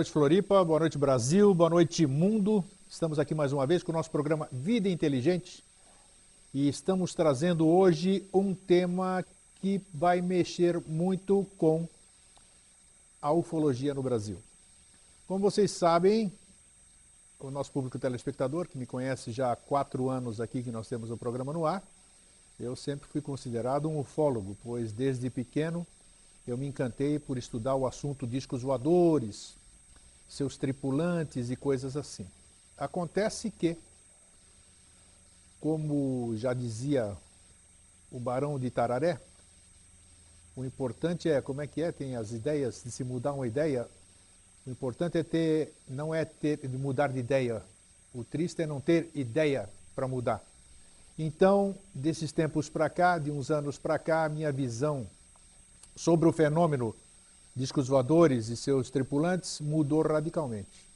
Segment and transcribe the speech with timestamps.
[0.00, 0.64] Noite, Floripa.
[0.64, 1.52] Boa noite, Brasil.
[1.52, 2.64] Boa noite, mundo.
[2.88, 5.62] Estamos aqui mais uma vez com o nosso programa Vida Inteligente
[6.54, 9.22] e estamos trazendo hoje um tema
[9.60, 11.86] que vai mexer muito com
[13.20, 14.38] a ufologia no Brasil.
[15.28, 16.32] Como vocês sabem,
[17.38, 21.10] o nosso público telespectador, que me conhece já há quatro anos aqui que nós temos
[21.10, 21.82] o programa no ar,
[22.58, 25.86] eu sempre fui considerado um ufólogo, pois desde pequeno
[26.46, 29.59] eu me encantei por estudar o assunto discos voadores,
[30.30, 32.24] seus tripulantes e coisas assim.
[32.78, 33.76] Acontece que,
[35.60, 37.16] como já dizia
[38.10, 39.20] o Barão de Tararé,
[40.56, 43.86] o importante é, como é que é, tem as ideias, de se mudar uma ideia,
[44.64, 47.62] o importante é ter, não é ter, mudar de ideia,
[48.14, 50.42] o triste é não ter ideia para mudar.
[51.18, 55.06] Então, desses tempos para cá, de uns anos para cá, a minha visão
[55.96, 56.94] sobre o fenômeno
[57.54, 60.88] discos voadores e seus tripulantes mudou radicalmente.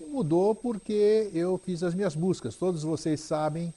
[0.00, 2.56] E mudou porque eu fiz as minhas buscas.
[2.56, 3.72] Todos vocês sabem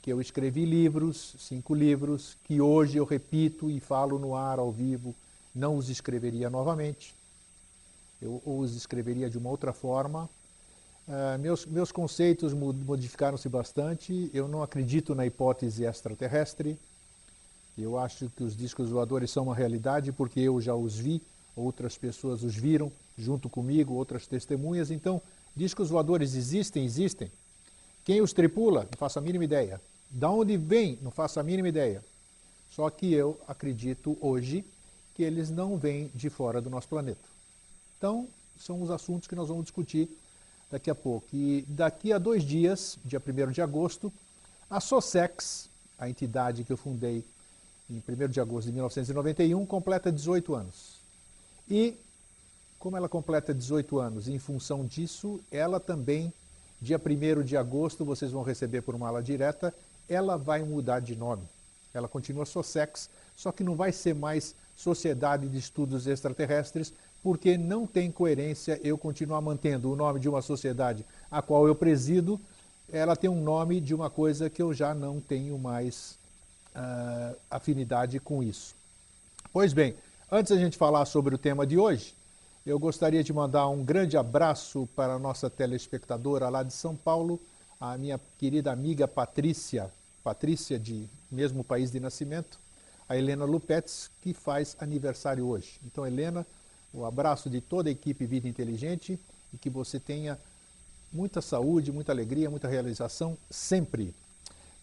[0.00, 4.72] que eu escrevi livros, cinco livros, que hoje eu repito e falo no ar ao
[4.72, 5.14] vivo,
[5.54, 7.14] não os escreveria novamente.
[8.20, 10.28] Eu os escreveria de uma outra forma.
[11.08, 14.30] Uh, meus, meus conceitos modificaram-se bastante.
[14.32, 16.78] Eu não acredito na hipótese extraterrestre.
[17.82, 21.22] Eu acho que os discos voadores são uma realidade porque eu já os vi,
[21.56, 24.90] outras pessoas os viram junto comigo, outras testemunhas.
[24.90, 25.20] Então,
[25.54, 27.30] discos voadores existem, existem.
[28.04, 28.82] Quem os tripula?
[28.90, 29.80] Não faço a mínima ideia.
[30.10, 30.98] Da onde vem?
[31.02, 32.04] Não faço a mínima ideia.
[32.70, 34.64] Só que eu acredito hoje
[35.14, 37.20] que eles não vêm de fora do nosso planeta.
[37.98, 38.28] Então,
[38.58, 40.08] são os assuntos que nós vamos discutir
[40.70, 41.26] daqui a pouco.
[41.32, 44.12] E daqui a dois dias, dia 1 de agosto,
[44.68, 45.68] a SOSEX,
[45.98, 47.24] a entidade que eu fundei
[47.90, 51.00] em 1 de agosto de 1991, completa 18 anos.
[51.68, 51.96] E,
[52.78, 56.32] como ela completa 18 anos, em função disso, ela também,
[56.80, 59.74] dia 1 de agosto, vocês vão receber por uma ala direta,
[60.08, 61.42] ela vai mudar de nome.
[61.92, 66.92] Ela continua SOSEX, só que não vai ser mais Sociedade de Estudos Extraterrestres,
[67.22, 71.74] porque não tem coerência eu continuar mantendo o nome de uma sociedade a qual eu
[71.74, 72.40] presido,
[72.90, 76.18] ela tem um nome de uma coisa que eu já não tenho mais
[76.74, 78.74] uh, afinidade com isso.
[79.52, 79.94] Pois bem,
[80.30, 82.14] antes da gente falar sobre o tema de hoje,
[82.64, 87.40] eu gostaria de mandar um grande abraço para a nossa telespectadora lá de São Paulo,
[87.80, 89.90] a minha querida amiga Patrícia,
[90.22, 92.58] Patrícia de mesmo país de nascimento,
[93.08, 95.80] a Helena Lupetes, que faz aniversário hoje.
[95.84, 96.46] Então, Helena,
[96.92, 99.18] o um abraço de toda a equipe Vida Inteligente
[99.52, 100.38] e que você tenha
[101.12, 104.14] muita saúde, muita alegria, muita realização sempre.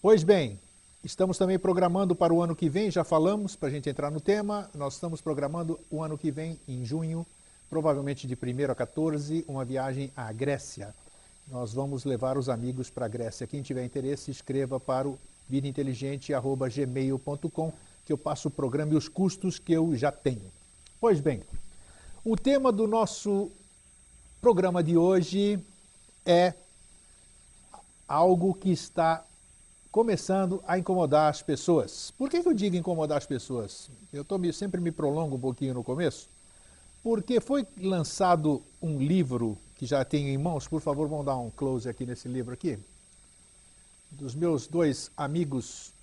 [0.02, 0.60] Pois bem,
[1.04, 4.20] Estamos também programando para o ano que vem, já falamos, para a gente entrar no
[4.20, 7.24] tema, nós estamos programando o ano que vem, em junho,
[7.70, 10.96] provavelmente de 1 a 14, uma viagem à Grécia.
[11.48, 13.48] Nós vamos levar os amigos para a Grécia.
[13.48, 19.60] Quem tiver interesse, escreva para o vidainteligente.gmail.com que eu passo o programa e os custos
[19.60, 20.52] que eu já tenho.
[21.00, 21.44] Pois bem,
[22.26, 23.52] o tema do nosso
[24.42, 25.60] programa de hoje
[26.26, 26.56] é
[28.08, 29.24] algo que está
[29.92, 32.12] começando a incomodar as pessoas.
[32.18, 33.90] Por que, que eu digo incomodar as pessoas?
[34.12, 36.28] Eu tô me, sempre me prolongo um pouquinho no começo,
[37.04, 41.52] porque foi lançado um livro que já tenho em mãos, por favor, vamos dar um
[41.52, 42.80] close aqui nesse livro aqui,
[44.12, 45.94] dos meus dois amigos,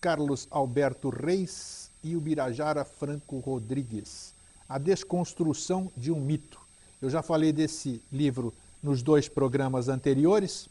[0.00, 4.34] Carlos Alberto Reis e o Birajara Franco Rodrigues,
[4.68, 6.60] A Desconstrução de um Mito.
[7.00, 8.52] Eu já falei desse livro
[8.82, 10.68] nos dois programas anteriores,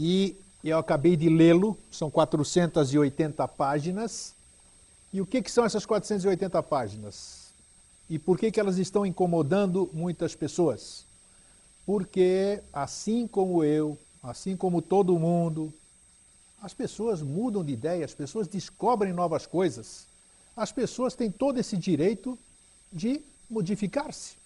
[0.00, 4.32] e eu acabei de lê-lo, são 480 páginas.
[5.12, 7.48] E o que, que são essas 480 páginas?
[8.08, 11.04] E por que, que elas estão incomodando muitas pessoas?
[11.84, 15.74] Porque, assim como eu, assim como todo mundo,
[16.62, 20.06] as pessoas mudam de ideia, as pessoas descobrem novas coisas.
[20.56, 22.38] As pessoas têm todo esse direito
[22.92, 23.20] de
[23.50, 24.36] modificar-se.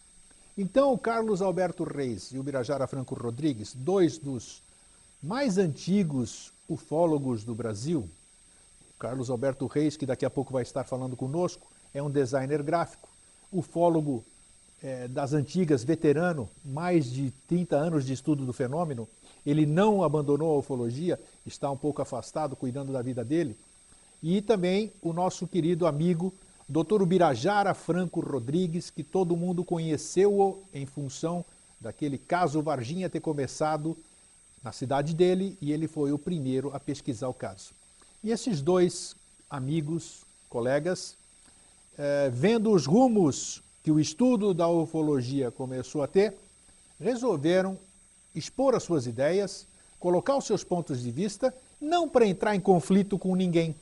[0.57, 4.63] Então, o Carlos Alberto Reis e o Birajara Franco Rodrigues, dois dos
[5.23, 8.09] mais antigos ufólogos do Brasil,
[8.99, 13.09] Carlos Alberto Reis, que daqui a pouco vai estar falando conosco, é um designer gráfico.
[13.53, 14.25] ufólogo
[14.83, 19.09] é, das antigas, veterano, mais de 30 anos de estudo do fenômeno.
[19.45, 23.57] Ele não abandonou a ufologia, está um pouco afastado, cuidando da vida dele.
[24.23, 26.33] E também o nosso querido amigo,
[26.69, 27.03] Dr.
[27.03, 31.45] Ubirajara Franco Rodrigues, que todo mundo conheceu em função
[31.81, 33.97] daquele caso Varginha ter começado
[34.63, 37.73] na cidade dele e ele foi o primeiro a pesquisar o caso.
[38.23, 39.17] E esses dois
[39.51, 41.17] amigos, colegas,
[41.99, 46.37] eh, vendo os rumos que o estudo da ufologia começou a ter,
[47.01, 47.77] resolveram
[48.35, 49.67] expor as suas ideias,
[49.99, 53.75] colocar os seus pontos de vista, não para entrar em conflito com ninguém,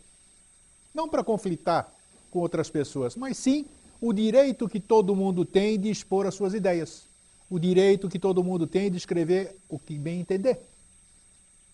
[0.94, 1.92] não para conflitar
[2.30, 3.66] com outras pessoas, mas sim
[4.00, 7.06] o direito que todo mundo tem de expor as suas ideias,
[7.50, 10.69] o direito que todo mundo tem de escrever o que bem entender.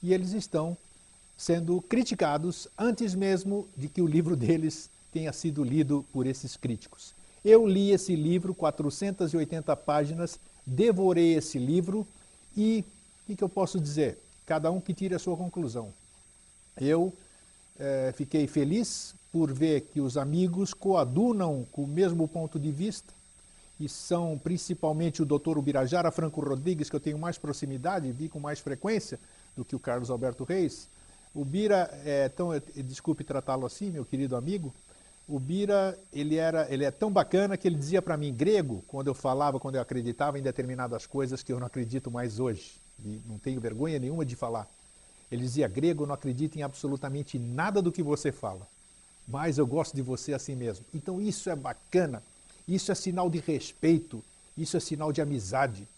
[0.02, 0.76] E eles estão
[1.36, 7.14] sendo criticados antes mesmo de que o livro deles tenha sido lido por esses críticos.
[7.44, 12.06] Eu li esse livro, 480 páginas, devorei esse livro
[12.56, 12.84] e
[13.28, 14.18] o que, eu posso dizer?
[14.46, 15.92] Cada um que tire a sua conclusão.
[16.80, 17.12] Eu
[17.78, 23.12] é, fiquei feliz por ver que os amigos coadunam com o mesmo ponto de vista,
[23.78, 28.40] e são principalmente o doutor Ubirajara Franco Rodrigues, que eu tenho mais proximidade, vi com
[28.40, 29.18] mais frequência
[29.56, 30.88] do que o Carlos Alberto Reis.
[31.34, 32.50] O Bira, é tão,
[32.84, 34.72] desculpe tratá-lo assim, meu querido amigo,
[35.28, 39.08] o Bira, ele, era, ele é tão bacana que ele dizia para mim grego, quando
[39.08, 43.20] eu falava, quando eu acreditava em determinadas coisas que eu não acredito mais hoje, e
[43.26, 44.68] não tenho vergonha nenhuma de falar.
[45.30, 48.66] Ele dizia, grego, não acredito em absolutamente nada do que você fala,
[49.26, 50.86] mas eu gosto de você assim mesmo.
[50.94, 52.22] Então isso é bacana,
[52.68, 54.22] isso é sinal de respeito,
[54.56, 55.88] isso é sinal de amizade.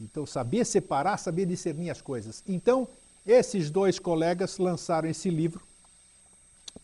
[0.00, 2.42] Então saber separar, saber discernir as coisas.
[2.46, 2.88] Então
[3.26, 5.60] esses dois colegas lançaram esse livro,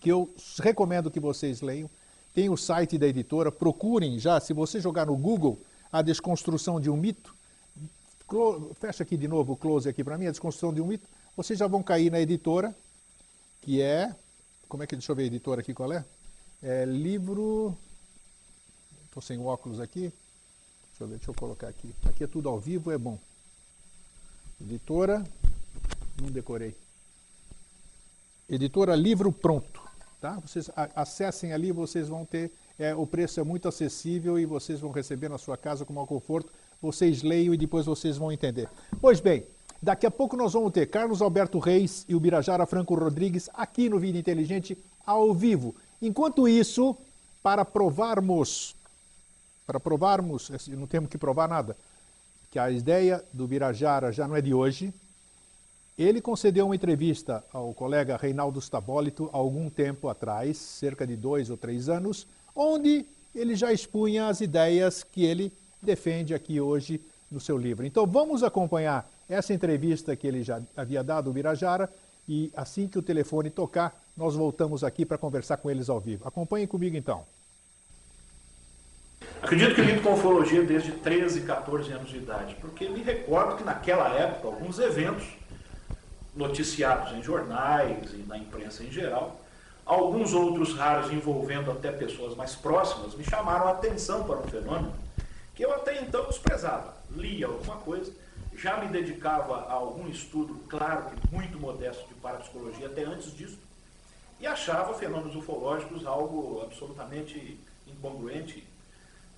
[0.01, 1.89] que eu recomendo que vocês leiam.
[2.35, 5.61] Tem o site da editora, procurem já, se você jogar no Google,
[5.93, 7.35] a desconstrução de um mito,
[8.81, 11.07] fecha aqui de novo o close aqui para mim, a desconstrução de um mito,
[11.37, 12.75] vocês já vão cair na editora,
[13.61, 14.15] que é,
[14.69, 16.05] como é que, deixa eu ver a editora aqui qual é?
[16.63, 17.77] É livro,
[19.05, 20.11] estou sem óculos aqui,
[20.93, 23.19] deixa eu ver, deixa eu colocar aqui, aqui é tudo ao vivo, é bom.
[24.61, 25.25] Editora,
[26.21, 26.75] não decorei.
[28.49, 29.83] Editora Livro Pronto,
[30.21, 30.39] tá?
[30.41, 34.93] Vocês acessem ali, vocês vão ter, é, o preço é muito acessível e vocês vão
[34.93, 38.69] receber na sua casa com maior conforto, vocês leiam e depois vocês vão entender.
[39.01, 39.45] Pois bem,
[39.83, 43.89] Daqui a pouco nós vamos ter Carlos Alberto Reis e o Birajara Franco Rodrigues aqui
[43.89, 45.75] no Vida Inteligente ao vivo.
[46.01, 46.97] Enquanto isso,
[47.43, 48.77] para provarmos,
[49.73, 51.75] para provarmos, assim, não temos que provar nada,
[52.51, 54.93] que a ideia do Birajara já não é de hoje,
[55.97, 61.49] ele concedeu uma entrevista ao colega Reinaldo Stabólito há algum tempo atrás, cerca de dois
[61.49, 67.41] ou três anos, onde ele já expunha as ideias que ele defende aqui hoje no
[67.41, 67.87] seu livro.
[67.87, 71.89] Então vamos acompanhar essa entrevista que ele já havia dado ao Birajara
[72.29, 76.29] e assim que o telefone tocar, nós voltamos aqui para conversar com eles ao vivo.
[76.29, 77.25] Acompanhem comigo então.
[79.43, 83.65] Acredito que lido com ufologia desde 13, 14 anos de idade, porque me recordo que
[83.65, 85.25] naquela época alguns eventos
[86.33, 89.41] noticiados em jornais e na imprensa em geral,
[89.85, 94.95] alguns outros raros envolvendo até pessoas mais próximas, me chamaram a atenção para um fenômeno
[95.57, 96.95] que eu até então desprezava.
[97.11, 98.13] Lia alguma coisa,
[98.57, 103.59] já me dedicava a algum estudo, claro que muito modesto, de parapsicologia até antes disso,
[104.39, 107.59] e achava fenômenos ufológicos algo absolutamente
[107.89, 108.65] incongruente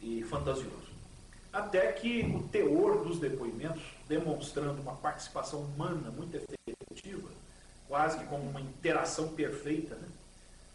[0.05, 0.93] e fantasioso.
[1.51, 7.29] Até que o teor dos depoimentos, demonstrando uma participação humana muito efetiva,
[7.89, 10.09] quase que como uma interação perfeita né,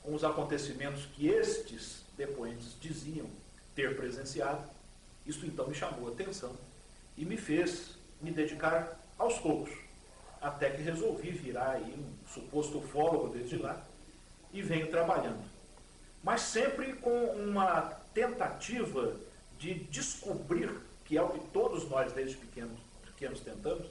[0.02, 3.28] com os acontecimentos que estes depoentes diziam
[3.76, 4.64] ter presenciado,
[5.26, 6.56] isso então me chamou a atenção
[7.16, 9.72] e me fez me dedicar aos poucos,
[10.42, 13.86] até que resolvi virar aí um suposto ufólogo desde lá
[14.52, 15.44] e venho trabalhando.
[16.24, 19.16] Mas sempre com uma tentativa
[19.58, 23.88] de descobrir, que é o que todos nós desde pequenos, pequenos tentamos,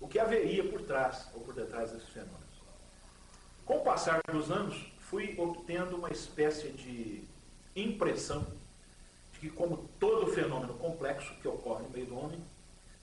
[0.00, 2.42] o que haveria por trás ou por detrás desses fenômenos.
[3.64, 4.76] Com o passar dos anos,
[5.08, 7.24] fui obtendo uma espécie de
[7.74, 8.46] impressão
[9.32, 12.40] de que, como todo fenômeno complexo que ocorre no meio do homem,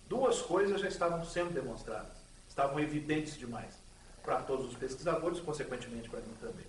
[0.08, 2.14] duas coisas já estavam sendo demonstradas,
[2.48, 3.74] estavam evidentes demais
[4.22, 6.66] para todos os pesquisadores, consequentemente para mim também.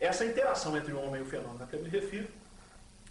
[0.00, 2.28] Essa interação entre o homem e o fenômeno a que eu me refiro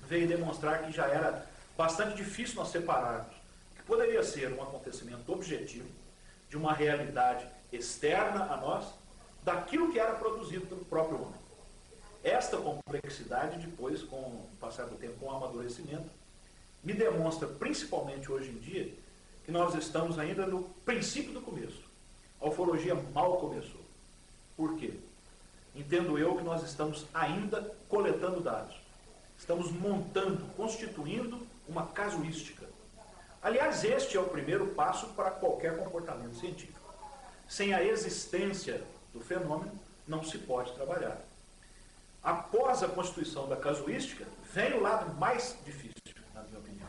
[0.08, 1.46] veio demonstrar que já era
[1.78, 3.34] bastante difícil nós separarmos
[3.76, 5.90] que poderia ser um acontecimento objetivo
[6.50, 8.86] de uma realidade externa a nós
[9.44, 11.44] daquilo que era produzido pelo próprio homem.
[12.24, 16.10] Esta complexidade, depois, com o passar do tempo, com o amadurecimento,
[16.84, 18.94] me demonstra, principalmente hoje em dia,
[19.46, 21.84] que nós estamos ainda no princípio do começo.
[22.40, 23.82] A ufologia mal começou.
[24.56, 24.94] Por quê?
[25.76, 28.83] Entendo eu que nós estamos ainda coletando dados.
[29.44, 32.66] Estamos montando, constituindo uma casuística.
[33.42, 36.80] Aliás, este é o primeiro passo para qualquer comportamento científico.
[37.46, 38.82] Sem a existência
[39.12, 41.20] do fenômeno, não se pode trabalhar.
[42.24, 46.88] Após a constituição da casuística, vem o lado mais difícil, na minha opinião,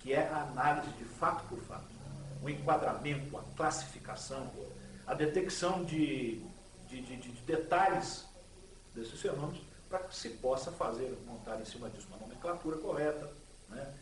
[0.00, 1.84] que é a análise de fato por fato.
[2.42, 4.50] O enquadramento, a classificação,
[5.06, 6.42] a detecção de,
[6.88, 8.24] de, de, de detalhes
[8.94, 13.30] desses fenômenos para que se possa fazer, montar em cima disso uma nomenclatura correta,
[13.68, 13.94] né?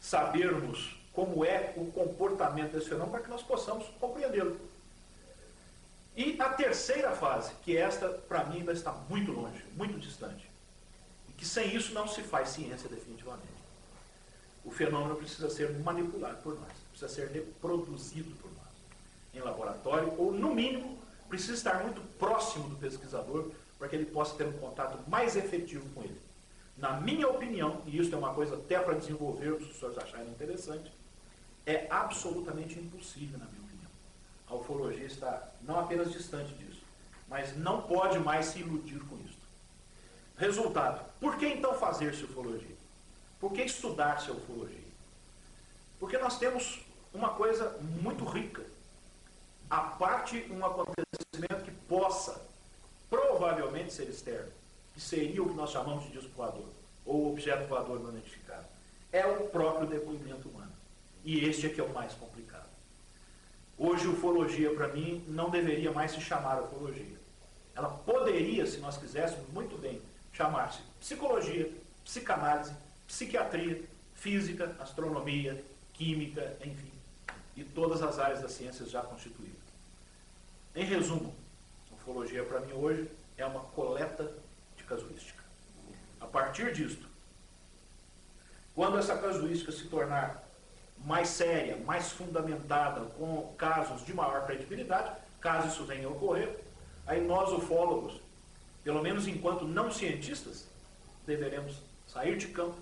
[0.00, 4.58] sabermos como é o comportamento desse fenômeno para que nós possamos compreendê-lo.
[6.16, 10.48] E a terceira fase, que esta, para mim, ainda está muito longe, muito distante.
[11.28, 13.54] E que sem isso não se faz ciência definitivamente.
[14.64, 18.64] O fenômeno precisa ser manipulado por nós, precisa ser reproduzido por nós
[19.34, 20.96] em laboratório, ou, no mínimo,
[21.28, 25.88] precisa estar muito próximo do pesquisador para que ele possa ter um contato mais efetivo
[25.94, 26.20] com ele.
[26.76, 30.28] Na minha opinião, e isso é uma coisa até para desenvolver, se os senhores acharem
[30.28, 30.90] interessante,
[31.66, 33.90] é absolutamente impossível, na minha opinião.
[34.48, 36.82] A ufologia está não apenas distante disso,
[37.28, 39.38] mas não pode mais se iludir com isso.
[40.36, 42.76] Resultado: por que então fazer-se ufologia?
[43.40, 44.84] Por que estudar-se a ufologia?
[46.00, 46.80] Porque nós temos
[47.12, 48.62] uma coisa muito rica.
[49.70, 52.43] A parte um acontecimento que possa
[53.34, 54.50] provavelmente ser externo,
[54.94, 56.68] que seria o que nós chamamos de disco voador,
[57.04, 58.64] ou objeto voador não identificado,
[59.12, 60.72] é o próprio depoimento humano.
[61.24, 62.68] E este é que é o mais complicado.
[63.76, 67.16] Hoje, ufologia, para mim, não deveria mais se chamar ufologia.
[67.74, 70.00] Ela poderia, se nós quiséssemos, muito bem,
[70.32, 71.70] chamar-se psicologia,
[72.04, 72.72] psicanálise,
[73.06, 73.82] psiquiatria,
[74.14, 75.62] física, astronomia,
[75.92, 76.90] química, enfim,
[77.56, 79.54] e todas as áreas das ciências já constituídas.
[80.74, 81.34] Em resumo,
[81.92, 84.30] ufologia para mim hoje é uma coleta
[84.76, 85.42] de casuística.
[86.20, 87.06] A partir disto,
[88.74, 90.42] quando essa casuística se tornar
[91.04, 96.58] mais séria, mais fundamentada, com casos de maior credibilidade, caso isso venha a ocorrer,
[97.06, 98.20] aí nós, ufólogos,
[98.82, 100.66] pelo menos enquanto não cientistas,
[101.26, 101.76] deveremos
[102.06, 102.76] sair de campo,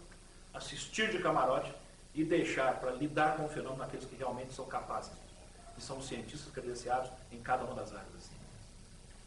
[0.54, 1.72] assistir de camarote
[2.14, 5.12] e deixar para lidar com o fenômeno aqueles que realmente são capazes,
[5.74, 8.30] que são cientistas credenciados em cada uma das áreas.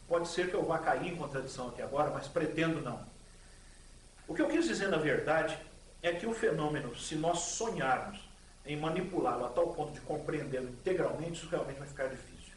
[0.08, 3.00] Pode ser que eu vá cair em contradição aqui agora, mas pretendo não.
[4.28, 5.56] O que eu quis dizer, na verdade,
[6.02, 8.20] é que o fenômeno, se nós sonharmos
[8.64, 12.54] em manipulá-lo a tal ponto de compreendê-lo integralmente, isso realmente vai ficar difícil.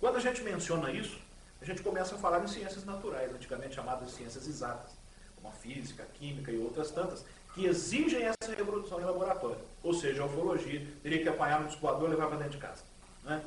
[0.00, 1.18] Quando a gente menciona isso,
[1.60, 4.92] a gente começa a falar em ciências naturais, antigamente chamadas de ciências exatas,
[5.36, 9.60] como a física, a química e outras tantas, que exigem essa reprodução em laboratório.
[9.82, 12.82] Ou seja, a ufologia teria que apanhar no escoador e levar para dentro de casa.
[13.24, 13.42] Né?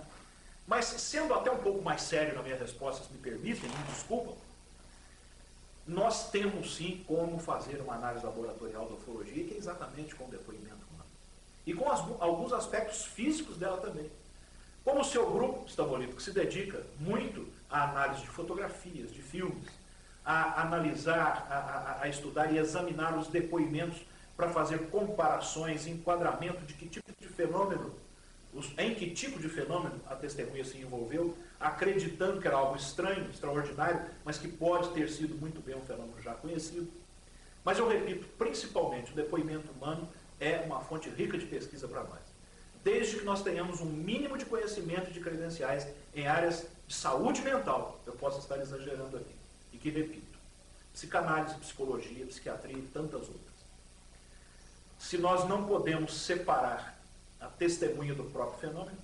[0.72, 4.34] Mas sendo até um pouco mais sério na minha resposta, se me permitem, me desculpam,
[5.86, 10.30] nós temos sim como fazer uma análise laboratorial da ufologia, que é exatamente com o
[10.30, 10.80] depoimento
[11.68, 14.10] e com as, alguns aspectos físicos dela também.
[14.86, 19.68] Como o seu grupo, que se dedica muito à análise de fotografias, de filmes,
[20.24, 24.02] a analisar, a, a, a estudar e examinar os depoimentos
[24.38, 27.94] para fazer comparações, enquadramento de que tipo de fenômeno,
[28.78, 34.06] em que tipo de fenômeno a testemunha se envolveu, acreditando que era algo estranho, extraordinário,
[34.26, 36.92] mas que pode ter sido muito bem um fenômeno já conhecido.
[37.64, 40.08] Mas eu repito, principalmente o depoimento humano
[40.40, 42.20] é uma fonte rica de pesquisa para nós.
[42.84, 48.02] Desde que nós tenhamos um mínimo de conhecimento de credenciais em áreas de saúde mental,
[48.06, 49.36] eu posso estar exagerando aqui,
[49.72, 50.40] e que repito,
[50.92, 53.52] psicanálise, psicologia, psiquiatria e tantas outras.
[54.98, 56.91] Se nós não podemos separar
[57.42, 58.98] a testemunha do próprio fenômeno,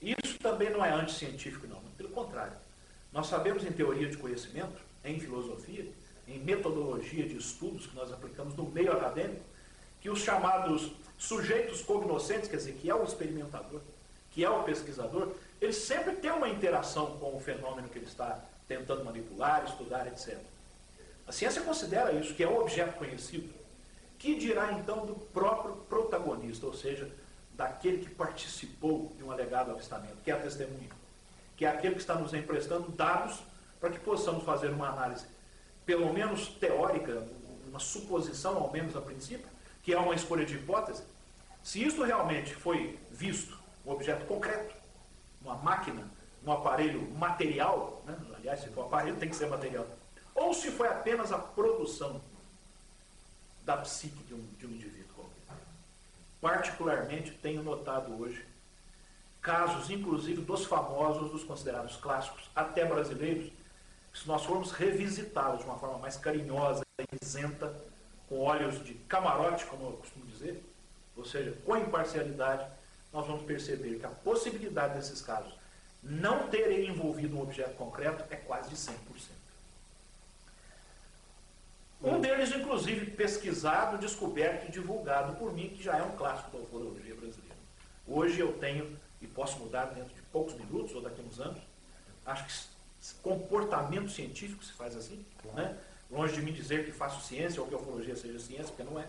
[0.00, 2.54] isso também não é anticientífico, não, pelo contrário.
[3.12, 5.86] Nós sabemos em teoria de conhecimento, em filosofia,
[6.26, 9.44] em metodologia de estudos que nós aplicamos no meio acadêmico,
[10.00, 13.80] que os chamados sujeitos cognoscentes, quer dizer, que é o experimentador,
[14.32, 18.42] que é o pesquisador, ele sempre tem uma interação com o fenômeno que ele está
[18.66, 20.38] tentando manipular, estudar, etc.
[21.26, 23.48] A ciência considera isso, que é o objeto conhecido.
[24.18, 27.10] Que dirá então do próprio protagonista, ou seja,
[27.56, 30.90] daquele que participou de um alegado avistamento, que é a testemunha,
[31.56, 33.40] que é aquele que está nos emprestando dados
[33.80, 35.26] para que possamos fazer uma análise,
[35.86, 37.26] pelo menos teórica,
[37.68, 39.48] uma suposição, ao menos a princípio,
[39.82, 41.02] que é uma escolha de hipótese,
[41.62, 44.74] se isso realmente foi visto, um objeto concreto,
[45.42, 46.08] uma máquina,
[46.44, 48.16] um aparelho material, né?
[48.36, 49.86] aliás, se for aparelho tem que ser material,
[50.34, 52.20] ou se foi apenas a produção
[53.64, 54.93] da psique de um, de um indivíduo.
[56.44, 58.44] Particularmente tenho notado hoje
[59.40, 63.50] casos, inclusive dos famosos, dos considerados clássicos, até brasileiros,
[64.12, 66.82] se nós formos revisitá-los de uma forma mais carinhosa
[67.22, 67.74] isenta,
[68.28, 70.62] com olhos de camarote, como eu costumo dizer,
[71.16, 72.70] ou seja, com imparcialidade,
[73.10, 75.54] nós vamos perceber que a possibilidade desses casos
[76.02, 78.92] não terem envolvido um objeto concreto é quase de 100%.
[82.04, 86.58] Um deles, inclusive, pesquisado, descoberto e divulgado por mim, que já é um clássico da
[86.58, 87.56] ufologia brasileira.
[88.06, 91.62] Hoje eu tenho, e posso mudar dentro de poucos minutos ou daqui a uns anos,
[92.26, 92.52] acho que
[93.22, 95.56] comportamento científico se faz assim, claro.
[95.56, 95.78] né?
[96.10, 99.00] longe de me dizer que faço ciência ou que a ufologia seja ciência, porque não
[99.00, 99.08] é,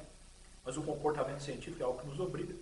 [0.64, 2.56] mas o comportamento científico é algo que nos obriga.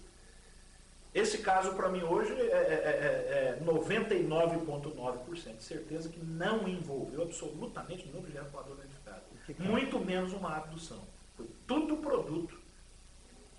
[1.14, 7.22] Esse caso, para mim, hoje, é, é, é 99,9% é de certeza que não envolveu
[7.22, 8.93] absolutamente nenhum objeto voador identificado.
[9.60, 11.02] Muito menos uma abdução.
[11.36, 12.58] Foi tudo produto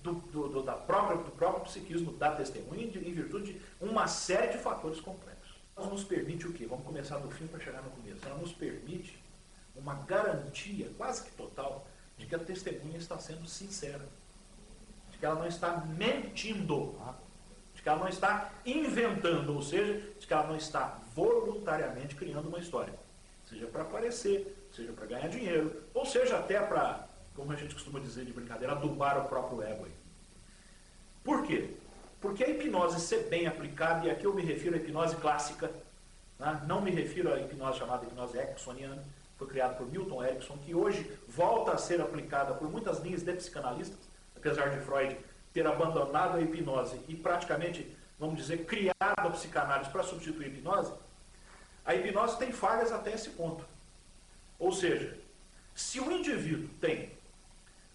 [0.02, 4.52] do, do, do, da própria, do próprio psiquismo da testemunha, em virtude de uma série
[4.52, 5.54] de fatores complexos.
[5.76, 6.66] Ela nos permite o quê?
[6.66, 8.24] Vamos começar do fim para chegar no começo.
[8.24, 9.18] Ela nos permite
[9.74, 11.86] uma garantia quase que total
[12.16, 14.06] de que a testemunha está sendo sincera.
[15.10, 16.94] De que ela não está mentindo
[17.84, 22.58] que ela não está inventando, ou seja, de que ela não está voluntariamente criando uma
[22.58, 22.94] história.
[23.46, 28.00] Seja para aparecer, seja para ganhar dinheiro, ou seja até para, como a gente costuma
[28.00, 29.86] dizer de brincadeira, adubar o próprio ego.
[31.22, 31.70] Por quê?
[32.20, 35.70] Porque a hipnose ser bem aplicada, e aqui eu me refiro à hipnose clássica,
[36.38, 36.62] né?
[36.66, 39.02] não me refiro à hipnose chamada hipnose ericksoniana,
[39.36, 43.32] foi criada por Milton Erickson, que hoje volta a ser aplicada por muitas linhas de
[43.32, 43.98] psicanalistas,
[44.36, 45.16] apesar de Freud
[45.52, 50.92] ter abandonado a hipnose e praticamente, vamos dizer, criado a psicanálise para substituir a hipnose,
[51.84, 53.73] a hipnose tem falhas até esse ponto.
[54.64, 55.14] Ou seja,
[55.74, 57.10] se o indivíduo tem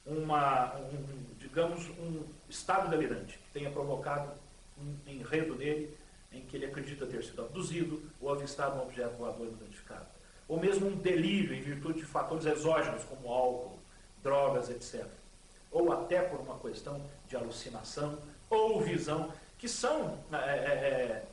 [0.05, 4.31] uma, um, digamos, um estado delirante que tenha provocado
[4.77, 5.97] um enredo nele
[6.31, 10.05] em que ele acredita ter sido abduzido ou avistado um objeto voador identificado,
[10.47, 13.79] ou mesmo um delírio em virtude de fatores exógenos como álcool,
[14.21, 15.07] drogas, etc.
[15.71, 21.25] Ou até por uma questão de alucinação ou visão, que são é, é, é,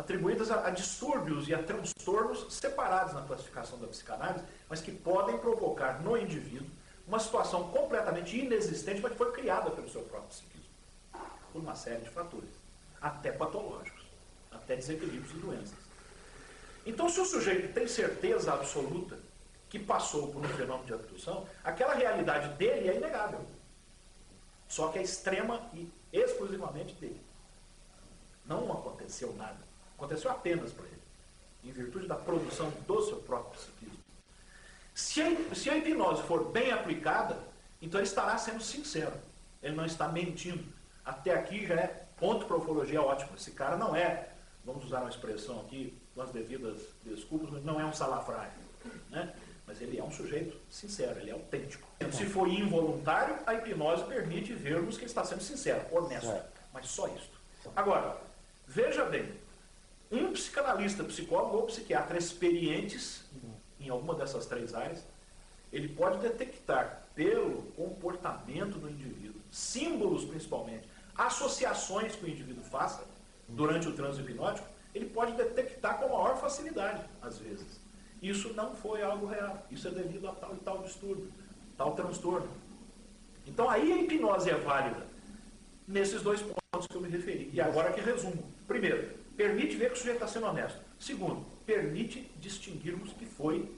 [0.00, 5.38] atribuídas a, a, distúrbios e a transtornos separados na classificação da psicanálise, mas que podem
[5.38, 6.66] provocar no indivíduo
[7.06, 10.68] uma situação completamente inexistente, mas que foi criada pelo seu próprio psiquismo,
[11.52, 12.50] por uma série de fatores,
[13.00, 14.04] até patológicos,
[14.50, 15.78] até desequilíbrios e doenças.
[16.86, 19.18] Então, se o sujeito tem certeza absoluta
[19.68, 23.44] que passou por um fenômeno de abdução, aquela realidade dele é inegável.
[24.68, 27.20] Só que é extrema e exclusivamente dele.
[28.46, 29.69] Não aconteceu nada.
[30.00, 31.02] Aconteceu apenas para ele.
[31.62, 33.98] Em virtude da produção do seu próprio psiquismo.
[34.94, 37.38] Se a, se a hipnose for bem aplicada,
[37.82, 39.12] então ele estará sendo sincero.
[39.62, 40.64] Ele não está mentindo.
[41.04, 43.36] Até aqui já é ponto para ufologia ótimo.
[43.36, 44.30] Esse cara não é,
[44.64, 48.52] vamos usar uma expressão aqui, com as devidas desculpas, não é um salafrário.
[49.10, 49.34] Né?
[49.66, 51.86] Mas ele é um sujeito sincero, ele é autêntico.
[52.10, 56.34] Se for involuntário, a hipnose permite vermos que ele está sendo sincero, honesto.
[56.72, 57.30] Mas só isso.
[57.76, 58.16] Agora,
[58.66, 59.30] veja bem,
[60.10, 63.24] um psicanalista, psicólogo ou psiquiatra experientes
[63.78, 65.04] em alguma dessas três áreas,
[65.72, 73.04] ele pode detectar pelo comportamento do indivíduo, símbolos principalmente, associações que o indivíduo faça
[73.48, 77.80] durante o trânsito hipnótico, ele pode detectar com maior facilidade, às vezes.
[78.20, 79.66] Isso não foi algo real.
[79.70, 81.32] Isso é devido a tal e tal distúrbio,
[81.76, 82.48] tal transtorno.
[83.46, 85.06] Então aí a hipnose é válida
[85.86, 87.50] nesses dois pontos que eu me referi.
[87.52, 88.44] E agora que resumo.
[88.66, 90.78] Primeiro, permite ver que o sujeito está sendo honesto.
[90.98, 93.74] Segundo, permite distinguirmos que foi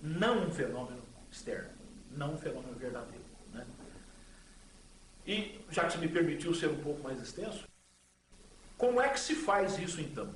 [0.00, 1.70] não um fenômeno externo,
[2.10, 3.24] não um fenômeno verdadeiro.
[3.52, 3.64] Né?
[5.24, 7.68] E já que você me permitiu ser um pouco mais extenso,
[8.76, 10.34] como é que se faz isso então?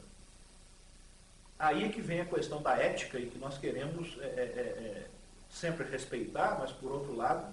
[1.58, 4.60] Aí é que vem a questão da ética e que nós queremos é, é, é,
[4.60, 5.06] é,
[5.50, 7.52] sempre respeitar, mas por outro lado,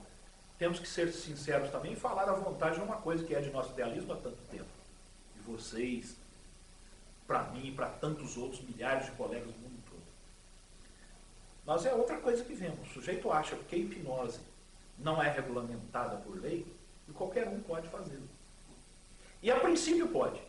[0.59, 3.49] temos que ser sinceros também e falar à vontade de uma coisa que é de
[3.49, 4.69] nosso idealismo há tanto tempo.
[5.35, 6.21] De vocês,
[7.27, 10.03] para mim e para tantos outros milhares de colegas do mundo todo.
[11.65, 12.89] Mas é outra coisa que vemos.
[12.89, 14.39] O sujeito acha que a hipnose
[14.97, 16.65] não é regulamentada por lei
[17.07, 18.27] e qualquer um pode fazê-lo.
[19.41, 20.41] E a princípio pode.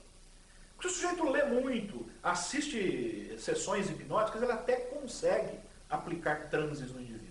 [0.75, 5.59] Porque o sujeito lê muito, assiste sessões hipnóticas, ele até consegue
[5.89, 7.25] aplicar transes no indivíduo.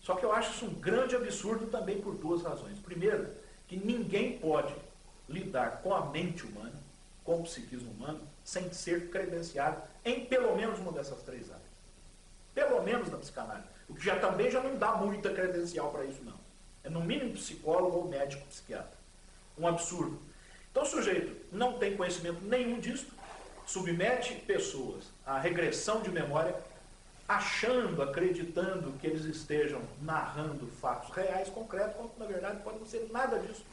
[0.00, 2.78] Só que eu acho isso um grande absurdo também por duas razões.
[2.78, 3.28] Primeiro,
[3.66, 4.74] que ninguém pode
[5.28, 6.83] lidar com a mente humana,
[7.24, 11.64] com o psiquismo humano, sem ser credenciado em pelo menos uma dessas três áreas.
[12.54, 13.66] Pelo menos na psicanálise.
[13.88, 16.38] O que já também já não dá muita credencial para isso, não.
[16.84, 18.96] É no mínimo psicólogo ou médico psiquiatra.
[19.58, 20.20] Um absurdo.
[20.70, 23.06] Então o sujeito não tem conhecimento nenhum disso,
[23.66, 26.54] submete pessoas à regressão de memória,
[27.26, 33.08] achando, acreditando que eles estejam narrando fatos reais, concretos, quando na verdade pode não ser
[33.10, 33.64] nada disso.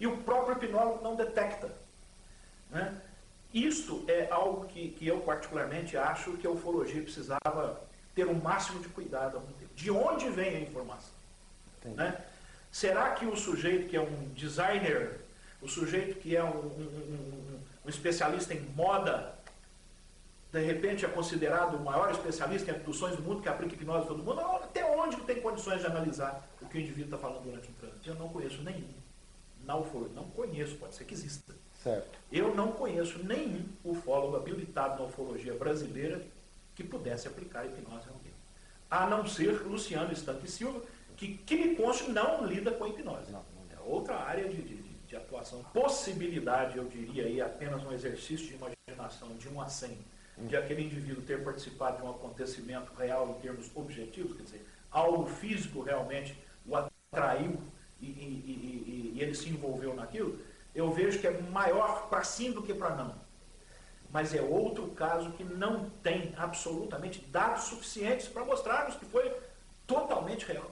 [0.00, 1.70] E o próprio hipnólogo não detecta.
[2.70, 3.00] Né?
[3.52, 7.80] Isto é algo que, que eu particularmente acho que a ufologia precisava
[8.14, 9.40] ter o um máximo de cuidado.
[9.74, 11.14] De onde vem a informação?
[11.84, 12.18] Né?
[12.72, 15.20] Será que o sujeito que é um designer,
[15.62, 19.34] o sujeito que é um, um, um especialista em moda,
[20.52, 24.08] de repente é considerado o maior especialista em abduções do mundo, que aplica hipnose a
[24.08, 24.40] todo mundo?
[24.40, 28.08] Até onde tem condições de analisar o que o indivíduo está falando durante um trânsito?
[28.08, 28.88] Eu não conheço nenhum.
[29.64, 31.54] Não, não conheço, pode ser que exista.
[31.86, 32.18] Certo.
[32.32, 36.20] Eu não conheço nenhum ufólogo habilitado na ufologia brasileira
[36.74, 38.32] que pudesse aplicar hipnose a alguém.
[38.90, 40.82] A não ser Luciano Estanque Silva,
[41.16, 43.30] que, que me conste não lida com hipnose.
[43.30, 43.78] Não, não.
[43.78, 45.62] É outra área de, de, de, atuação.
[45.72, 50.46] Possibilidade, eu diria aí, apenas um exercício de imaginação de 1 a 100, hum.
[50.48, 55.24] de aquele indivíduo ter participado de um acontecimento real em termos objetivos, quer dizer, algo
[55.26, 57.56] físico realmente o atraiu
[58.00, 60.36] e, e, e, e ele se envolveu naquilo,
[60.76, 63.14] eu vejo que é maior para sim do que para não.
[64.10, 69.34] Mas é outro caso que não tem absolutamente dados suficientes para mostrarmos que foi
[69.86, 70.70] totalmente real.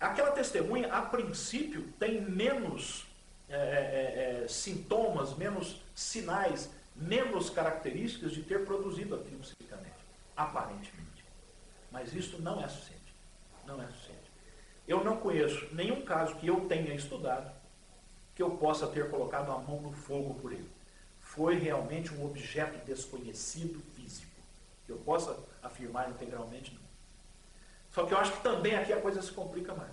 [0.00, 3.06] Aquela testemunha, a princípio, tem menos
[3.48, 9.94] é, é, é, sintomas, menos sinais, menos características de ter produzido aquilo psicamente,
[10.36, 11.24] aparentemente.
[11.92, 13.14] Mas isso não é suficiente.
[13.64, 14.18] Não é suficiente.
[14.88, 17.50] Eu não conheço nenhum caso que eu tenha estudado
[18.34, 20.68] que eu possa ter colocado a mão no fogo por ele.
[21.20, 24.32] Foi realmente um objeto desconhecido físico.
[24.86, 26.84] Que eu possa afirmar integralmente, não.
[27.90, 29.92] Só que eu acho que também aqui a coisa se complica mais.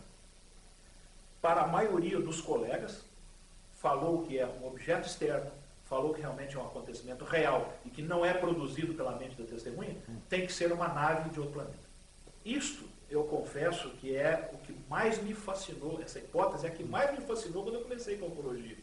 [1.42, 3.04] Para a maioria dos colegas,
[3.80, 5.52] falou que é um objeto externo,
[5.86, 9.48] falou que realmente é um acontecimento real e que não é produzido pela mente da
[9.48, 9.96] testemunha,
[10.30, 11.80] tem que ser uma nave de outro planeta.
[12.46, 16.84] Isto eu confesso que é o que mais me fascinou, essa hipótese é a que
[16.84, 18.78] mais me fascinou quando eu comecei com a ufologia.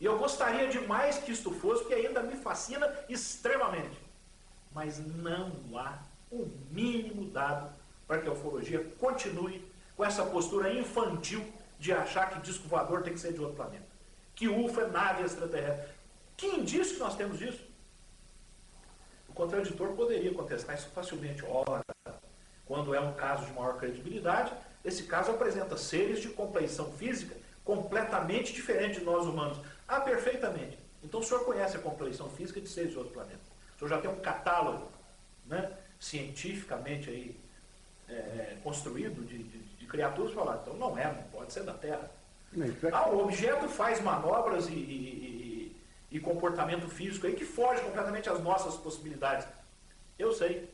[0.00, 3.96] E eu gostaria demais que isto fosse, porque ainda me fascina extremamente.
[4.72, 5.98] Mas não há
[6.32, 7.70] o mínimo dado
[8.08, 11.44] para que a ufologia continue com essa postura infantil
[11.78, 13.86] de achar que disco voador tem que ser de outro planeta.
[14.34, 15.86] Que UFO é nave extraterrestre.
[16.36, 17.62] Que indício que nós temos disso?
[19.28, 21.44] O contraditor poderia contestar isso facilmente.
[21.44, 21.84] Ora,
[22.66, 24.52] quando é um caso de maior credibilidade,
[24.84, 29.58] esse caso apresenta seres de compleição física completamente diferente de nós humanos.
[29.88, 30.78] Ah, perfeitamente.
[31.02, 33.40] Então o senhor conhece a compleição física de seres de outro planeta.
[33.74, 34.90] O senhor já tem um catálogo
[35.46, 37.36] né, cientificamente aí,
[38.08, 40.60] é, é construído de, de, de criaturas para falar.
[40.62, 42.10] Então não é, não pode ser da Terra.
[42.92, 45.76] Ah, o objeto faz manobras e, e,
[46.10, 49.46] e, e comportamento físico aí que foge completamente às nossas possibilidades.
[50.18, 50.68] Eu sei.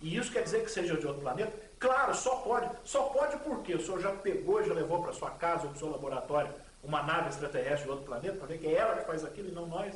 [0.00, 1.52] E isso quer dizer que seja de outro planeta?
[1.78, 2.70] Claro, só pode.
[2.84, 5.78] Só pode porque o senhor já pegou, já levou para sua casa ou para o
[5.78, 9.24] seu laboratório uma nave extraterrestre de outro planeta para ver que é ela que faz
[9.24, 9.94] aquilo e não nós.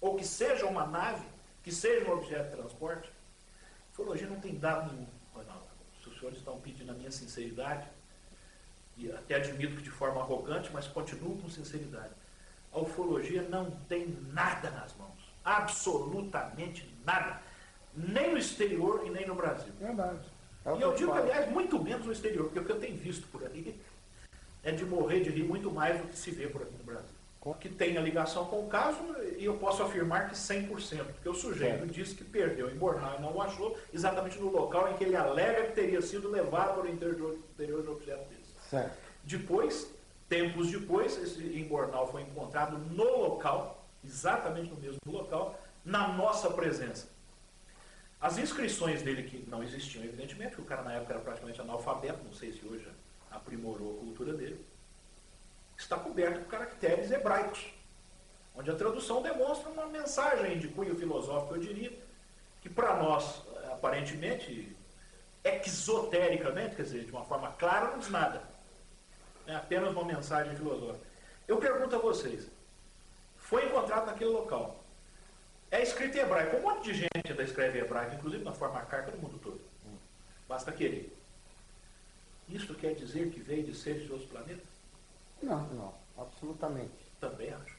[0.00, 1.26] Ou que seja uma nave,
[1.62, 3.10] que seja um objeto de transporte.
[3.10, 5.66] A ufologia não tem dado nenhum, Ronaldo.
[6.02, 7.86] Se os senhores estão pedindo a minha sinceridade,
[8.96, 12.12] e até admito que de forma arrogante, mas continuo com sinceridade.
[12.72, 15.18] A ufologia não tem nada nas mãos.
[15.44, 17.40] Absolutamente nada
[17.98, 19.72] nem no exterior e nem no Brasil.
[19.80, 20.20] Verdade.
[20.64, 23.26] É e eu digo, aliás, muito menos no exterior, porque o que eu tenho visto
[23.28, 23.74] por aí
[24.62, 27.18] é de morrer de rir muito mais do que se vê por aqui no Brasil.
[27.60, 28.98] Que tem a ligação com o caso,
[29.38, 30.68] e eu posso afirmar que 100%,
[31.14, 34.90] porque o sujeito disse que perdeu em Bornal e não o achou exatamente no local
[34.90, 38.68] em que ele alega que teria sido levado para o interior, interior de objeto desse.
[38.68, 38.98] Certo.
[39.24, 39.90] Depois,
[40.28, 47.08] tempos depois, esse Bornal foi encontrado no local, exatamente no mesmo local, na nossa presença.
[48.20, 52.24] As inscrições dele que não existiam, evidentemente, porque o cara na época era praticamente analfabeto,
[52.24, 52.88] não sei se hoje
[53.30, 54.64] aprimorou a cultura dele,
[55.76, 57.64] está coberto por caracteres hebraicos,
[58.56, 61.92] onde a tradução demonstra uma mensagem de cunho filosófico, eu diria,
[62.60, 64.76] que para nós, aparentemente,
[65.44, 68.42] exotericamente, quer dizer, de uma forma clara, não diz nada.
[69.46, 71.06] É apenas uma mensagem filosófica.
[71.46, 72.48] Eu pergunto a vocês,
[73.36, 74.84] foi encontrado naquele local
[75.70, 76.56] é escrito em hebraico.
[76.56, 79.60] Um monte de gente ainda escreve em hebraico, inclusive na forma arcaica do mundo todo.
[80.48, 81.14] Basta querer.
[82.48, 84.66] Isso quer dizer que veio de seres de outros planetas?
[85.42, 86.90] Não, não, absolutamente.
[87.20, 87.76] Também acho.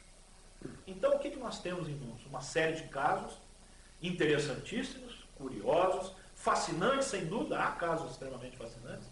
[0.86, 2.24] Então o que, que nós temos em mãos?
[2.26, 3.38] Uma série de casos
[4.02, 9.08] interessantíssimos, curiosos, fascinantes, sem dúvida, há casos extremamente fascinantes,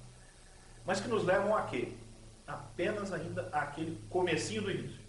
[0.85, 1.93] mas que nos levam a quê?
[2.45, 5.01] Apenas ainda àquele comecinho do início,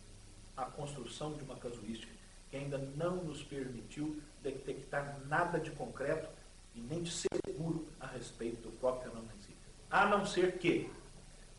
[0.57, 2.13] a construção de uma casuística
[2.51, 6.29] que ainda não nos permitiu detectar nada de concreto
[6.75, 9.55] e nem de seguro a respeito do próprio fenômeno em si.
[9.91, 10.91] A não ser que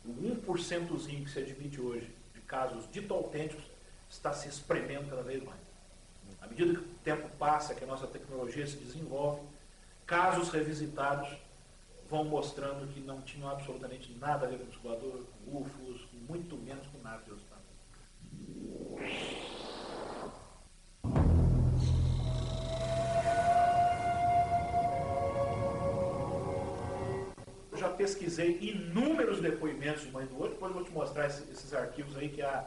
[0.04, 3.64] o 1%zinho que se admite hoje de casos dito autênticos
[4.08, 5.60] está se espremendo cada vez mais.
[6.40, 9.42] À medida que o tempo passa, que a nossa tecnologia se desenvolve,
[10.06, 11.36] casos revisitados
[12.08, 16.86] vão mostrando que não tinham absolutamente nada a ver com o com UFOs, muito menos
[16.88, 17.46] com nada de outro
[27.80, 32.16] já pesquisei inúmeros depoimentos de mãe do olho, depois vou te mostrar esses, esses arquivos
[32.16, 32.66] aí que há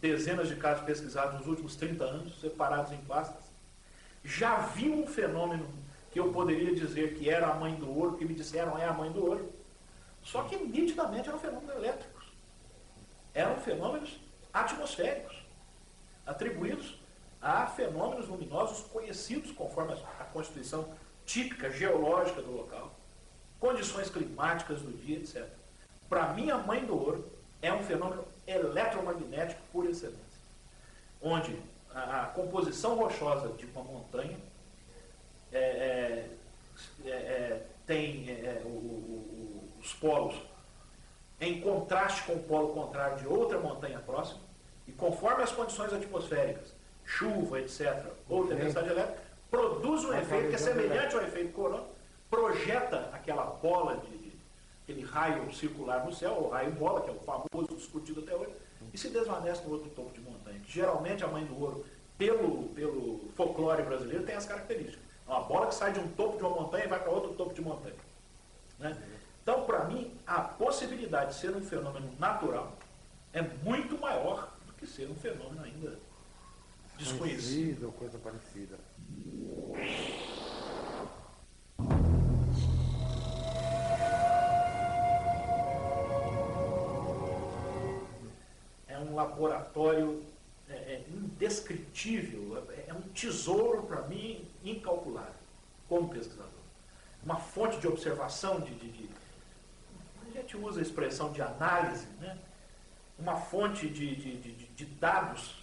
[0.00, 3.44] dezenas de casos pesquisados nos últimos 30 anos, separados em pastas.
[4.24, 5.68] Já vi um fenômeno
[6.10, 8.92] que eu poderia dizer que era a mãe do ouro, que me disseram é a
[8.92, 9.52] mãe do ouro.
[10.22, 12.24] Só que nitidamente eram fenômenos elétricos.
[13.34, 14.18] Eram fenômenos
[14.52, 15.36] atmosféricos,
[16.24, 16.98] atribuídos
[17.42, 20.88] a fenômenos luminosos conhecidos conforme a constituição
[21.26, 22.94] típica geológica do local,
[23.64, 25.42] condições climáticas do dia, etc.
[26.06, 30.20] Para mim, a mãe do ouro é um fenômeno eletromagnético por excelência,
[31.22, 31.58] onde
[31.94, 34.36] a, a composição rochosa de uma montanha
[35.50, 36.30] é, é,
[37.06, 40.34] é, é tem é, o, o, os polos
[41.40, 44.40] em contraste com o polo contrário de outra montanha próxima,
[44.86, 50.58] e conforme as condições atmosféricas, chuva, etc., ou tempestade elétrica, produz um efeito que é
[50.58, 51.93] semelhante ao efeito corona,
[52.34, 54.32] projeta aquela bola de, de
[54.82, 58.52] aquele raio circular no céu, o raio bola, que é o famoso discutido até hoje,
[58.92, 60.60] e se desvanece no outro topo de montanha.
[60.66, 61.84] Geralmente a mãe do ouro,
[62.18, 65.02] pelo, pelo folclore brasileiro, tem as características.
[65.26, 67.32] É uma bola que sai de um topo de uma montanha e vai para outro
[67.34, 67.94] topo de montanha.
[68.78, 68.96] Né?
[69.42, 72.72] Então, para mim, a possibilidade de ser um fenômeno natural
[73.32, 75.98] é muito maior do que ser um fenômeno ainda
[76.98, 77.86] desconhecido.
[77.86, 78.76] ou coisa parecida.
[89.14, 90.22] Um laboratório
[90.68, 95.32] é, é indescritível, é, é um tesouro para mim incalculável,
[95.88, 96.50] como pesquisador.
[97.22, 99.10] Uma fonte de observação, de, de, de
[100.26, 102.36] a gente usa a expressão de análise, né?
[103.16, 105.62] uma fonte de, de, de, de dados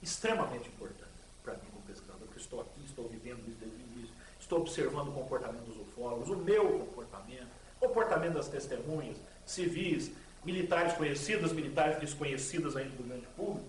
[0.00, 1.10] extremamente importante
[1.42, 5.08] para mim como pesquisador, porque estou aqui, estou vivendo isso desde o início, estou observando
[5.08, 7.48] o comportamento dos ufólogos, o meu comportamento,
[7.80, 10.12] o comportamento das testemunhas, civis,
[10.44, 13.68] militares conhecidas, militares desconhecidas ainda do grande público.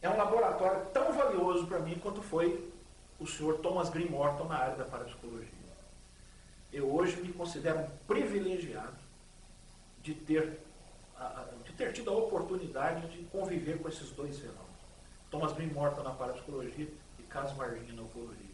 [0.00, 2.72] É um laboratório tão valioso para mim quanto foi
[3.18, 5.62] o senhor Thomas Green Morton na área da parapsicologia
[6.72, 8.96] eu hoje me considero um privilegiado
[10.02, 10.58] de ter,
[11.64, 14.62] de ter tido a oportunidade de conviver com esses dois fenômenos.
[15.30, 16.88] Thomas Green Morton na parapsicologia
[17.18, 18.52] e Carlos na ufologia.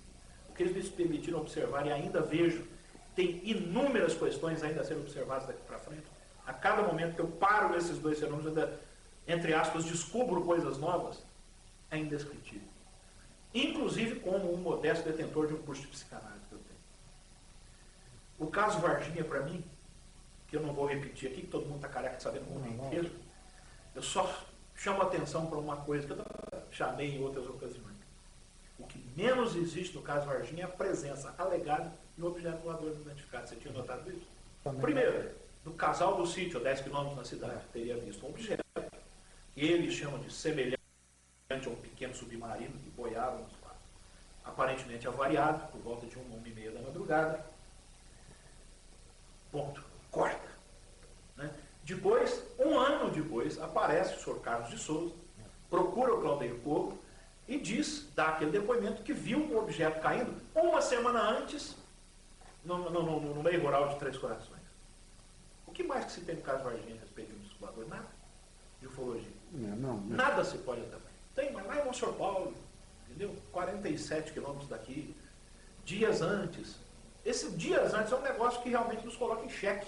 [0.48, 2.66] O que eles me permitiram observar e ainda vejo,
[3.14, 6.06] tem inúmeras questões ainda a serem observadas daqui para frente.
[6.48, 8.80] A cada momento que eu paro nesses dois fenômenos, ainda,
[9.26, 11.22] entre aspas, descubro coisas novas,
[11.90, 12.66] é indescritível.
[13.52, 16.38] Inclusive como um modesto detentor de um curso de psicanálise.
[18.38, 19.64] O caso Varginha, para mim,
[20.46, 22.68] que eu não vou repetir aqui, que todo mundo está careca de saber no mundo
[22.68, 23.11] inteiro,
[23.94, 24.42] eu só
[24.76, 26.24] chamo atenção para uma coisa que eu
[26.70, 27.96] chamei em outras ocasiões.
[28.78, 32.92] O que menos existe no caso Varginha é a presença alegada de um objeto voador
[32.92, 33.48] identificado.
[33.48, 34.26] Você tinha notado isso?
[34.80, 35.34] Primeiro,
[35.68, 38.64] no casal do sítio, a 10 quilômetros da cidade, teria visto um objeto
[39.54, 40.78] que eles chamam de semelhante
[41.50, 43.76] a um pequeno submarino que boiava no espaço.
[44.44, 47.44] Aparentemente avariado, por volta de uma, uma e meia da madrugada,
[49.50, 49.83] Ponto.
[50.11, 50.48] Corta.
[51.37, 51.50] Né?
[51.85, 55.14] Depois, um ano depois, aparece o senhor Carlos de Souza,
[55.70, 56.98] procura o Claudio Coco
[57.46, 61.76] e diz, dá aquele depoimento, que viu um objeto caindo uma semana antes
[62.64, 64.58] no, no, no, no meio rural de Três Corações.
[65.78, 68.08] O que mais que se tem no caso Varginha a respeito de um Nada.
[68.80, 69.30] De ufologia.
[69.52, 70.16] Não, não, não.
[70.16, 71.12] Nada se pode também.
[71.36, 72.52] Tem, mas lá em Monsenhor Paulo,
[73.06, 73.32] entendeu?
[73.52, 75.14] 47 quilômetros daqui,
[75.84, 76.74] dias antes,
[77.24, 79.86] esse dias antes é um negócio que realmente nos coloca em xeque.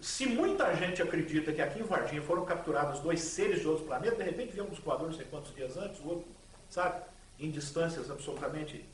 [0.00, 4.18] Se muita gente acredita que aqui em Varginha foram capturados dois seres de outros planetas,
[4.18, 6.28] de repente viemos um Equador não sei quantos dias antes, o outro,
[6.68, 7.02] sabe,
[7.40, 8.84] em distâncias absolutamente.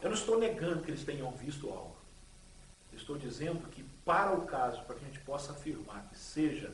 [0.00, 1.99] Eu não estou negando que eles tenham visto algo.
[3.10, 6.72] Estou dizendo que, para o caso, para que a gente possa afirmar que seja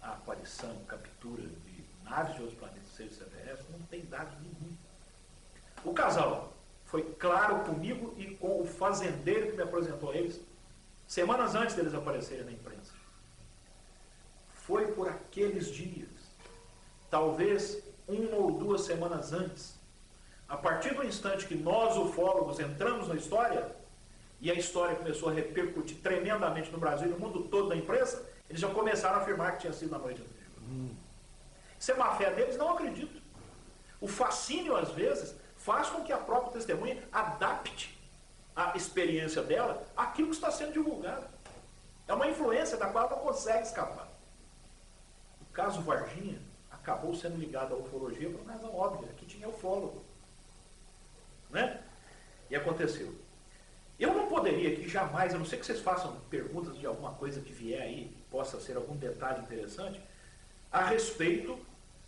[0.00, 4.76] a aparição, captura de naves de outros planetas, seres extraterrestres, não tem dado nenhum.
[5.84, 6.52] O casal
[6.86, 10.40] foi claro comigo e com o fazendeiro que me apresentou a eles,
[11.06, 12.92] semanas antes deles aparecerem na imprensa.
[14.54, 16.08] Foi por aqueles dias,
[17.10, 19.74] talvez uma ou duas semanas antes,
[20.48, 23.81] a partir do instante que nós, ufólogos, entramos na história,
[24.42, 28.28] e a história começou a repercutir tremendamente no Brasil e no mundo todo na imprensa,
[28.50, 30.68] eles já começaram a afirmar que tinha sido na noite anterior.
[30.68, 30.90] Hum.
[31.78, 32.56] Isso é má fé deles?
[32.56, 33.22] Não acredito.
[34.00, 37.96] O fascínio, às vezes, faz com que a própria testemunha adapte
[38.54, 41.24] a experiência dela àquilo que está sendo divulgado.
[42.08, 44.08] É uma influência da qual ela consegue escapar.
[45.40, 50.02] O caso Varginha acabou sendo ligado à ufologia por uma razão óbvia, que tinha ufólogo.
[51.48, 51.80] Né?
[52.50, 53.14] E aconteceu.
[54.66, 58.16] Aqui jamais, a não ser que vocês façam perguntas de alguma coisa que vier aí,
[58.30, 60.00] possa ser algum detalhe interessante,
[60.70, 61.58] a respeito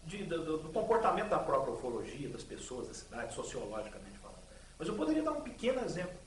[0.05, 4.43] de, do, do, comportamento da própria ufologia, das pessoas da cidade, sociologicamente falando.
[4.79, 6.19] Mas eu poderia dar um pequeno exemplo.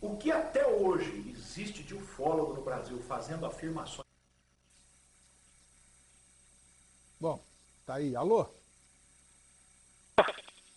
[0.00, 4.06] O que até hoje existe de ufólogo no Brasil fazendo afirmações.
[7.20, 7.38] Bom,
[7.84, 8.16] tá aí.
[8.16, 8.46] Alô?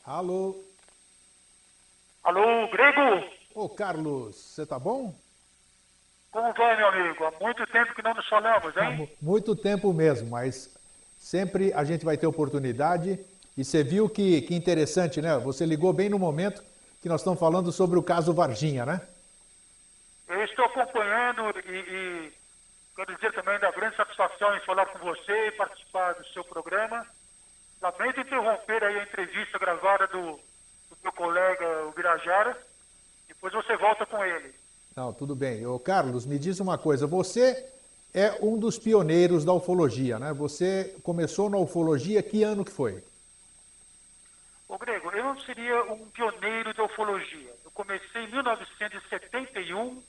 [0.04, 0.62] Alô?
[2.24, 3.43] Alô, Grego?
[3.56, 5.14] Ô, Carlos, você tá bom?
[6.32, 7.24] Como vai, meu amigo?
[7.24, 9.08] Há muito tempo que não nos falamos, hein?
[9.22, 10.76] Há muito tempo mesmo, mas
[11.20, 13.20] sempre a gente vai ter oportunidade.
[13.56, 15.38] E você viu que, que interessante, né?
[15.38, 16.64] Você ligou bem no momento
[17.00, 19.08] que nós estamos falando sobre o caso Varginha, né?
[20.28, 22.34] Eu estou acompanhando e, e
[22.96, 27.06] quero dizer também da grande satisfação em falar com você e participar do seu programa.
[27.80, 30.40] Lamento interromper aí a entrevista gravada do,
[30.90, 32.58] do meu colega, o Birajara.
[33.44, 34.54] Depois você volta com ele.
[34.96, 35.68] Não, tudo bem.
[35.68, 37.06] Ô, Carlos, me diz uma coisa.
[37.06, 37.70] Você
[38.14, 40.32] é um dos pioneiros da ufologia, né?
[40.32, 43.04] Você começou na ufologia, que ano que foi?
[44.70, 47.54] Ô Grego, eu não seria um pioneiro da ufologia.
[47.66, 50.02] Eu comecei em 1971,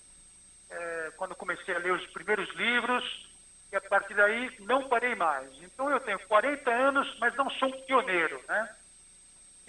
[0.71, 3.29] é, quando comecei a ler os primeiros livros,
[3.73, 5.51] e a partir daí não parei mais.
[5.61, 8.77] Então eu tenho 40 anos, mas não sou um pioneiro, né?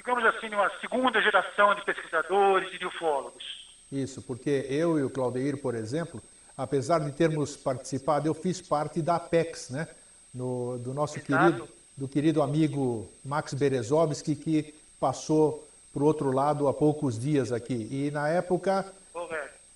[0.05, 3.43] Digamos assim, uma segunda geração de pesquisadores e de ufólogos.
[3.91, 6.21] Isso, porque eu e o Claudeir, por exemplo,
[6.55, 9.87] apesar de termos participado, eu fiz parte da Apex, né?
[10.31, 16.67] No, do nosso querido, do querido amigo Max Berezovski, que passou para o outro lado
[16.67, 17.87] há poucos dias aqui.
[17.89, 18.85] E na época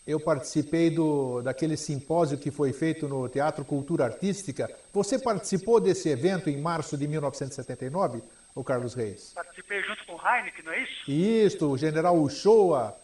[0.06, 4.70] eu participei do, daquele simpósio que foi feito no Teatro Cultura Artística.
[4.94, 8.22] Você participou desse evento em março de 1979,
[8.54, 9.32] o Carlos Reis?
[9.34, 11.12] Participei junto com o Heineken, não é isso?
[11.12, 12.96] Isso, o general Uchoa,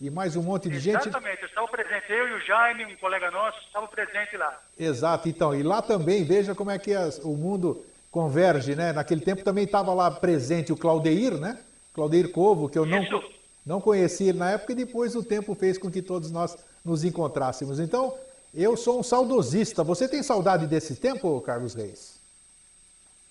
[0.00, 1.08] e mais um monte de Exatamente, gente.
[1.08, 4.60] Exatamente, eu estava presente, eu e o Jaime, um colega nosso, estavam presentes lá.
[4.78, 8.92] Exato, então, e lá também, veja como é que as, o mundo converge, né?
[8.92, 11.58] Naquele tempo também estava lá presente o Claudeir, né?
[11.94, 13.04] Claudeir Covo, que eu não,
[13.64, 17.80] não conhecia na época, e depois o tempo fez com que todos nós nos encontrássemos.
[17.80, 18.16] Então,
[18.54, 19.82] eu sou um saudosista.
[19.82, 22.21] Você tem saudade desse tempo, Carlos Reis?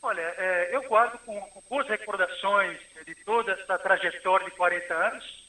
[0.03, 5.41] Olha, é, eu guardo com, com boas recordações de toda essa trajetória de 40 anos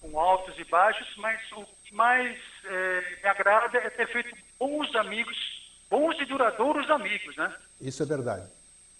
[0.00, 4.94] com altos e baixos, mas o que mais é, me agrada é ter feito bons
[4.94, 5.36] amigos,
[5.90, 7.54] bons e duradouros amigos, né?
[7.80, 8.46] Isso é verdade,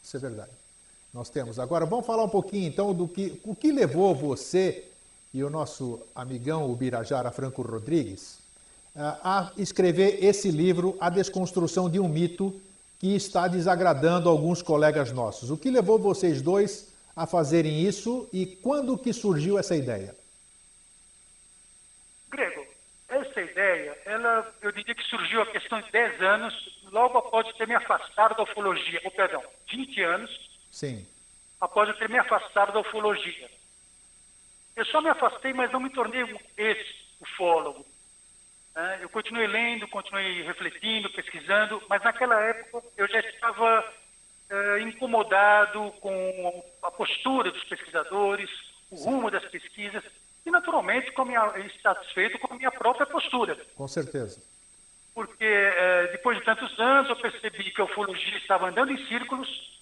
[0.02, 0.50] isso é verdade.
[1.12, 1.58] Nós temos.
[1.58, 4.86] Agora, vamos falar um pouquinho então do que, o que levou você
[5.32, 8.38] e o nosso amigão, o Birajara Franco Rodrigues,
[8.96, 12.60] a escrever esse livro, A Desconstrução de um Mito,
[13.00, 15.50] que está desagradando alguns colegas nossos.
[15.50, 20.14] O que levou vocês dois a fazerem isso e quando que surgiu essa ideia?
[22.28, 22.66] Grego,
[23.08, 27.66] essa ideia, ela, eu diria que surgiu há questão de 10 anos, logo após ter
[27.66, 31.06] me afastado da ufologia, ou perdão, 20 anos, Sim.
[31.58, 33.50] após eu ter me afastado da ufologia.
[34.76, 37.84] Eu só me afastei, mas não me tornei um ex-ufólogo.
[38.80, 43.84] É, eu continuei lendo, continuei refletindo, pesquisando, mas naquela época eu já estava
[44.48, 48.48] é, incomodado com a postura dos pesquisadores,
[48.90, 50.02] o rumo das pesquisas,
[50.46, 53.54] e naturalmente com minha, insatisfeito com a minha própria postura.
[53.76, 54.42] Com certeza.
[55.14, 59.78] Porque é, depois de tantos anos eu percebi que a ufologia estava andando em círculos,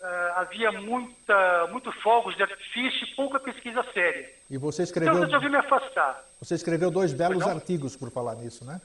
[0.00, 4.30] é, havia muita, muito fogos de artifício e pouca pesquisa séria.
[4.48, 5.12] E você escreveu...
[5.12, 6.24] Então eu resolvi me afastar.
[6.40, 8.80] Você escreveu dois belos artigos por falar nisso, né?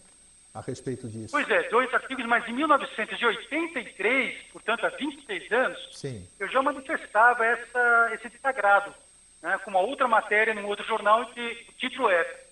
[0.53, 1.31] A respeito disso.
[1.31, 6.27] Pois é, dois artigos, mas em 1983, portanto há 26 anos, Sim.
[6.39, 8.93] eu já manifestava essa, esse desagrado
[9.41, 12.43] né, com uma outra matéria num outro jornal que o título é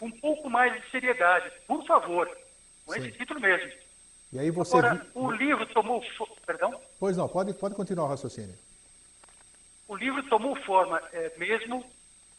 [0.00, 2.28] Um pouco mais de seriedade, por favor,
[2.84, 3.00] com Sim.
[3.00, 3.72] esse título mesmo.
[4.36, 6.04] E aí você Agora, o livro tomou...
[6.44, 6.78] Perdão?
[7.00, 8.54] Pois não, pode, pode continuar o raciocínio.
[9.88, 11.82] O livro tomou forma é, mesmo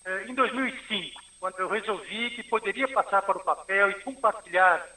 [0.05, 4.87] eh, em 2005, quando eu resolvi que poderia passar para o papel e compartilhar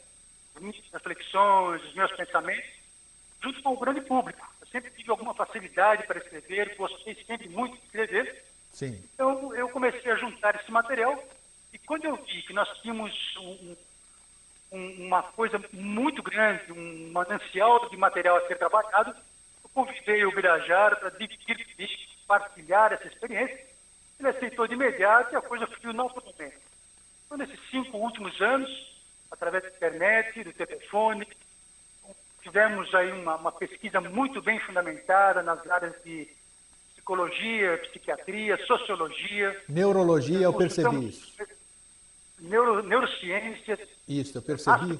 [0.55, 2.70] as minhas reflexões, os meus pensamentos,
[3.42, 4.46] junto com o grande público.
[4.61, 8.44] Eu sempre tive alguma facilidade para escrever, gostei sempre muito de escrever.
[8.72, 9.03] Sim.
[9.14, 11.24] Então, eu comecei a juntar esse material
[11.72, 13.74] e quando eu vi que nós tínhamos um,
[14.73, 19.14] um, uma coisa muito grande, um manancial de material a ser trabalhado,
[19.62, 21.93] eu convidei o Birajara para dividir comigo,
[22.27, 23.59] partilhar essa experiência.
[24.18, 26.57] Ele aceitou de imediato e a coisa fluiu naturalmente.
[27.27, 28.71] Então, nesses cinco últimos anos,
[29.31, 31.27] através da internet, do telefone,
[32.43, 36.29] tivemos aí uma, uma pesquisa muito bem fundamentada nas áreas de
[36.93, 39.62] psicologia, psiquiatria, sociologia.
[39.68, 41.35] Neurologia, eu percebi isso.
[42.41, 43.78] Neuro, neurociências.
[44.09, 44.97] Isso, eu percebi.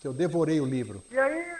[0.00, 1.02] Que eu devorei o livro.
[1.10, 1.54] E aí,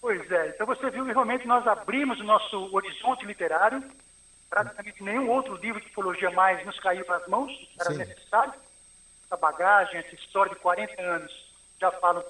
[0.00, 3.82] pois é, então você viu que realmente nós abrimos o nosso horizonte literário.
[4.48, 7.50] Praticamente nenhum outro livro de ufologia mais nos caiu nas mãos,
[7.80, 7.98] era Sim.
[7.98, 8.54] necessário.
[9.24, 11.32] Essa bagagem, essa história de 40 anos
[11.80, 12.24] já falam.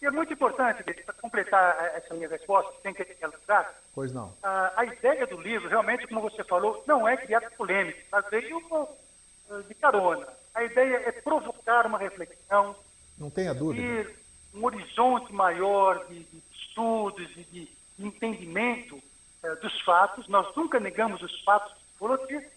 [0.00, 4.32] E é muito importante, para completar eh, essa minha resposta, sem querer lugar, Pois não.
[4.42, 8.58] a, a ideia do livro, realmente, como você falou, não é criar polêmica, mas veio
[8.72, 8.86] eh,
[9.66, 10.26] de carona.
[10.54, 12.74] A ideia é provocar uma reflexão,
[13.18, 13.82] Não tenha dúvida.
[14.04, 14.16] ter
[14.54, 19.00] um horizonte maior de, de estudos e de entendimento
[19.42, 20.26] eh, dos fatos.
[20.28, 22.48] Nós nunca negamos os fatos de ufologia,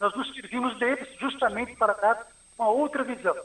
[0.00, 2.26] nós nos servimos deles justamente para dar
[2.58, 3.36] uma outra visão.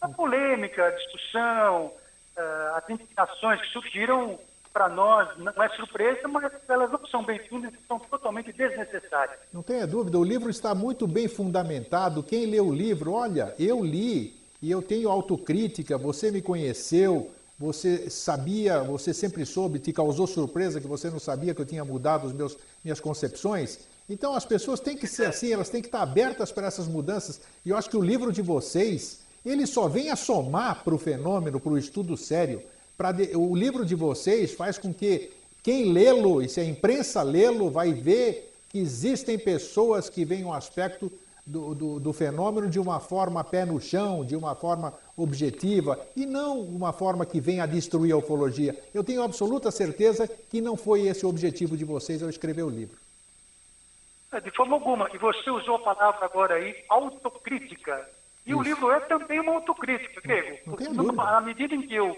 [0.00, 1.92] A polêmica, a discussão,
[2.36, 4.38] eh, as indignações que surgiram
[4.72, 9.38] para nós não é surpresa, mas elas não são bem-vindas e são totalmente desnecessárias.
[9.52, 12.22] Não tenha dúvida, o livro está muito bem fundamentado.
[12.22, 18.08] Quem lê o livro, olha, eu li e eu tenho autocrítica, você me conheceu, você
[18.08, 22.26] sabia, você sempre soube, te causou surpresa que você não sabia que eu tinha mudado
[22.26, 23.80] os meus minhas concepções.
[24.08, 27.40] Então as pessoas têm que ser assim, elas têm que estar abertas para essas mudanças.
[27.64, 30.98] E eu acho que o livro de vocês, ele só vem a somar para o
[30.98, 32.62] fenômeno, para o estudo sério.
[32.98, 35.30] Pra de- O livro de vocês faz com que
[35.62, 40.52] quem lê-lo, e se a imprensa lê-lo, vai ver que existem pessoas que veem o
[40.52, 41.10] aspecto
[41.46, 46.26] do, do- do fenômeno de uma forma pé no chão, de uma forma objetiva, e
[46.26, 48.76] não uma forma que venha a destruir a ufologia.
[48.92, 52.68] Eu tenho absoluta certeza que não foi esse o objetivo de vocês ao escrever o
[52.68, 52.98] livro.
[54.32, 55.08] É, De forma alguma.
[55.14, 58.06] E você usou a palavra agora aí, autocrítica.
[58.44, 58.68] E o Isso.
[58.70, 60.58] livro é também uma autocrítica, Grego.
[60.66, 61.20] não Porque.
[61.20, 62.16] À medida em que eu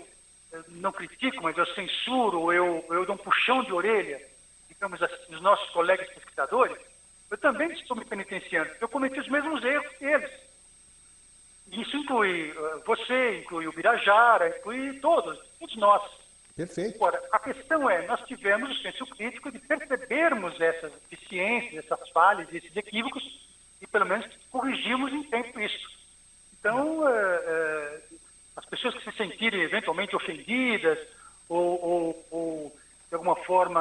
[0.69, 4.21] não critico, mas eu censuro, eu, eu dou um puxão de orelha,
[4.69, 6.77] digamos assim, os nossos colegas pesquisadores,
[7.31, 8.71] eu também estou me penitenciando.
[8.81, 10.31] Eu cometi os mesmos erros que eles.
[11.71, 16.03] Isso inclui eh, você, inclui o Birajara, inclui todos, todos nós.
[16.57, 16.97] Perfeito.
[16.97, 22.53] Agora, a questão é, nós tivemos o senso crítico de percebermos essas deficiências, essas falhas,
[22.53, 23.23] esses equívocos,
[23.81, 25.89] e pelo menos corrigimos em tempo isso.
[26.59, 28.01] Então, eh,
[28.61, 30.99] as pessoas que se sentirem eventualmente ofendidas
[31.49, 32.77] ou, ou- ou,
[33.09, 33.81] de alguma forma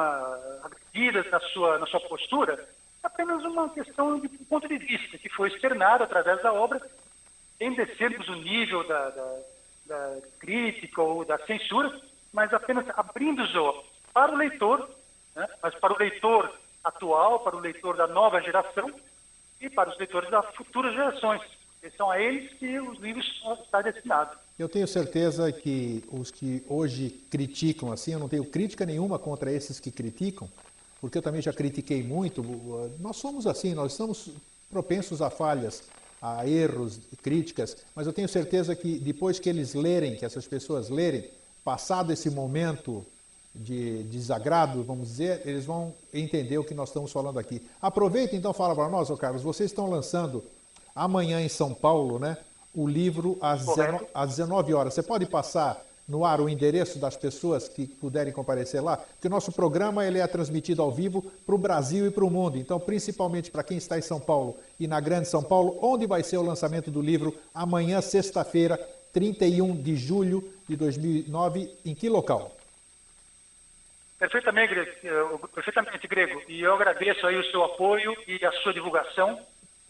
[0.64, 2.54] agredidas na sua, na sua postura,
[3.02, 6.80] é apenas uma questão de ponto de vista que foi externado através da obra,
[7.58, 9.38] sem descermos o nível da, da-
[9.86, 12.00] da crítica ou da censura,
[12.32, 14.88] mas apenas abrindo os olhos para o leitor,
[15.36, 15.46] né?
[15.62, 16.52] mas para o leitor
[16.82, 18.90] atual, para o leitor da nova geração
[19.60, 21.42] e para os leitores das futuras gerações.
[21.96, 24.36] São a eles que os livros estão destinados.
[24.58, 29.50] Eu tenho certeza que os que hoje criticam assim, eu não tenho crítica nenhuma contra
[29.50, 30.48] esses que criticam,
[31.00, 32.42] porque eu também já critiquei muito.
[32.98, 34.28] Nós somos assim, nós estamos
[34.70, 35.82] propensos a falhas,
[36.20, 40.90] a erros, críticas, mas eu tenho certeza que depois que eles lerem, que essas pessoas
[40.90, 41.30] lerem,
[41.64, 43.04] passado esse momento
[43.54, 47.62] de desagrado, vamos dizer, eles vão entender o que nós estamos falando aqui.
[47.80, 50.44] Aproveita então, fala para nós, ô Carlos, vocês estão lançando
[51.00, 52.36] amanhã em São Paulo, né?
[52.74, 53.92] O livro às, Correto.
[53.92, 54.94] 19, às 19 horas.
[54.94, 58.98] Você pode passar no ar o endereço das pessoas que puderem comparecer lá?
[58.98, 62.30] Porque o nosso programa ele é transmitido ao vivo para o Brasil e para o
[62.30, 62.58] mundo.
[62.58, 66.22] Então, principalmente para quem está em São Paulo e na Grande São Paulo, onde vai
[66.22, 68.78] ser o lançamento do livro amanhã, sexta-feira,
[69.10, 72.54] 31 de julho de 2009, em que local?
[74.18, 76.42] Perfeitamente, Grego, eh, perfeitamente, Grego.
[76.46, 79.40] E eu agradeço aí o seu apoio e a sua divulgação.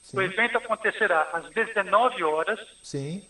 [0.02, 0.16] Sim.
[0.18, 3.24] O evento acontecerá às 19 horas Sim,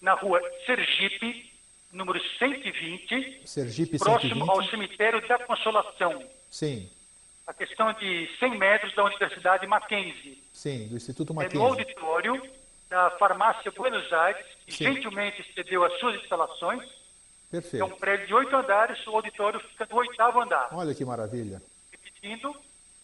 [0.00, 1.52] na rua Sergipe,
[1.92, 4.50] número 120, Sergipe próximo 120.
[4.50, 6.22] ao cemitério da Consolação.
[6.50, 6.90] Sim,
[7.46, 10.42] A questão de 100 metros da Universidade Mackenzie.
[10.52, 11.66] sim, do Instituto É no Mackenzie.
[11.68, 12.50] auditório
[12.88, 14.84] da Farmácia Buenos Aires, que Sim.
[14.92, 16.82] gentilmente cedeu as suas instalações.
[16.82, 17.96] É um Perfeito.
[17.96, 20.68] prédio de oito andares, o auditório fica no oitavo andar.
[20.72, 21.62] Olha que maravilha.
[21.92, 22.54] Repetindo,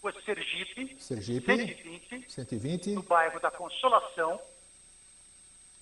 [0.03, 2.89] Rua Sergipe, Sergipe, 120, 120.
[2.91, 4.37] no bairro da Consolação,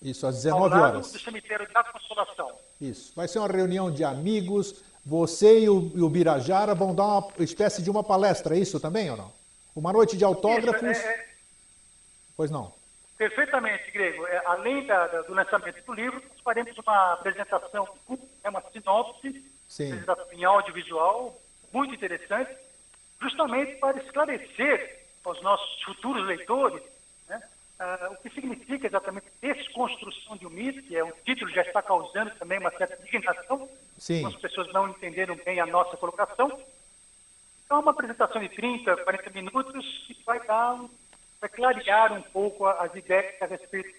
[0.00, 1.12] Isso, às ao 19 lado horas.
[1.12, 2.52] do cemitério da Consolação.
[2.80, 3.12] Isso.
[3.16, 4.80] Vai ser uma reunião de amigos.
[5.04, 8.78] Você e o, e o Birajara vão dar uma espécie de uma palestra, é isso
[8.78, 9.32] também ou não?
[9.74, 10.82] Uma noite de autógrafos?
[10.88, 11.28] Isso, é- é-
[12.36, 12.72] Pois não.
[13.18, 14.24] Perfeitamente, Grego.
[14.28, 17.88] É, além da- da- do lançamento do livro, nós faremos uma apresentação,
[18.44, 19.86] é uma sinopse, Sim.
[19.92, 21.36] apresentação em audiovisual,
[21.72, 22.50] muito interessante,
[23.22, 26.82] justamente para esclarecer aos nossos futuros leitores
[27.28, 27.40] né,
[27.78, 31.62] ah, o que significa exatamente desconstrução de um mito, que é um título que já
[31.62, 33.68] está causando também uma certa indignação,
[33.98, 34.26] Sim.
[34.26, 36.46] as pessoas não entenderam bem a nossa colocação.
[37.64, 40.90] Então, é uma apresentação de 30, 40 minutos que vai dar, um-
[41.40, 43.94] vai clarear um pouco a- as ideias a respeito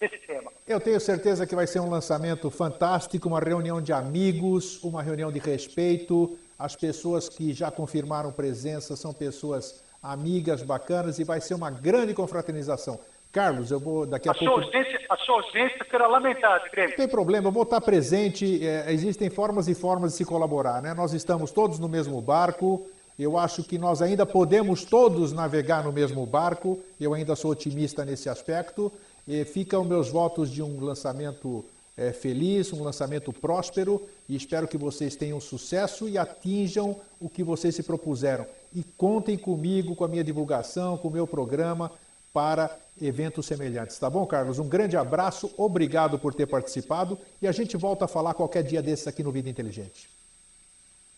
[0.00, 0.52] desse tema.
[0.66, 5.32] Eu tenho certeza que vai ser um lançamento fantástico, uma reunião de amigos, uma reunião
[5.32, 6.38] de respeito.
[6.58, 12.12] As pessoas que já confirmaram presença são pessoas amigas, bacanas e vai ser uma grande
[12.14, 12.98] confraternização.
[13.30, 14.64] Carlos, eu vou daqui a A sua pouco.
[14.64, 16.90] ausência, a sua ausência será lamentada, Grêmio.
[16.90, 18.66] Não tem problema, eu vou estar presente.
[18.66, 20.94] é, existem formas e formas de se colaborar, né?
[20.94, 22.86] Nós estamos todos no mesmo barco.
[23.18, 26.78] Eu acho que nós ainda podemos todos navegar no mesmo barco.
[27.00, 28.90] Eu ainda sou otimista nesse aspecto.
[29.26, 31.64] E ficam meus votos de um lançamento
[31.98, 34.08] é, feliz, um lançamento próspero.
[34.28, 38.46] E espero que vocês tenham sucesso e atinjam o que vocês se propuseram.
[38.72, 41.90] E contem comigo, com a minha divulgação, com o meu programa
[42.32, 42.70] para
[43.00, 43.98] eventos semelhantes.
[43.98, 44.58] Tá bom, Carlos?
[44.58, 48.82] Um grande abraço, obrigado por ter participado e a gente volta a falar qualquer dia
[48.82, 50.08] desses aqui no Vida Inteligente.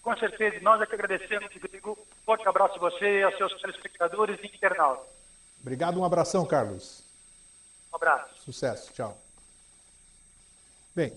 [0.03, 1.99] Com certeza, nós é que agradecemos, Grego.
[2.24, 5.07] Forte abraço a você, aos seus telespectadores e internautas.
[5.61, 7.03] Obrigado, um abração, Carlos.
[7.93, 8.43] Um abraço.
[8.43, 9.30] Sucesso, tchau.
[10.95, 11.12] Bem,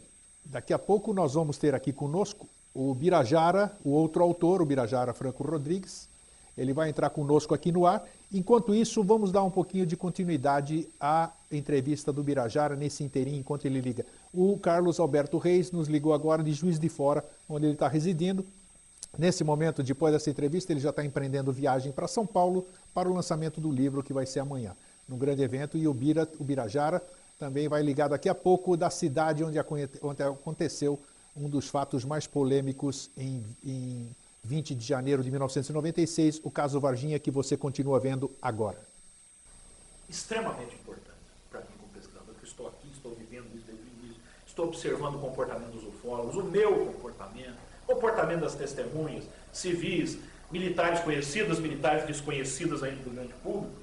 [0.46, 5.14] daqui a pouco nós vamos ter aqui conosco o Birajara, o outro autor, o Birajara
[5.14, 6.08] Franco Rodrigues.
[6.56, 8.08] Ele vai entrar conosco aqui no ar.
[8.32, 13.66] Enquanto isso, vamos dar um pouquinho de continuidade à entrevista do Birajara nesse inteirinho, enquanto
[13.66, 14.06] ele liga.
[14.32, 18.46] O Carlos Alberto Reis nos ligou agora de Juiz de Fora, onde ele está residindo.
[19.18, 23.14] Nesse momento, depois dessa entrevista, ele já está empreendendo viagem para São Paulo para o
[23.14, 24.76] lançamento do livro que vai ser amanhã,
[25.08, 25.78] num grande evento.
[25.78, 27.02] E o, Bira, o Birajara
[27.44, 30.98] também vai ligar daqui a pouco da cidade onde, aconte- onde aconteceu
[31.36, 34.08] um dos fatos mais polêmicos em, em
[34.46, 38.80] 20 de janeiro de 1996, o caso Varginha, que você continua vendo agora.
[40.10, 41.18] extremamente importante
[41.52, 45.16] para mim como pesquisador, que estou aqui, estou vivendo isso desde o início, estou observando
[45.16, 50.18] o comportamento dos ufólogos, o meu comportamento, o comportamento das testemunhas, civis,
[50.50, 53.83] militares conhecidas, militares desconhecidas ainda do grande público.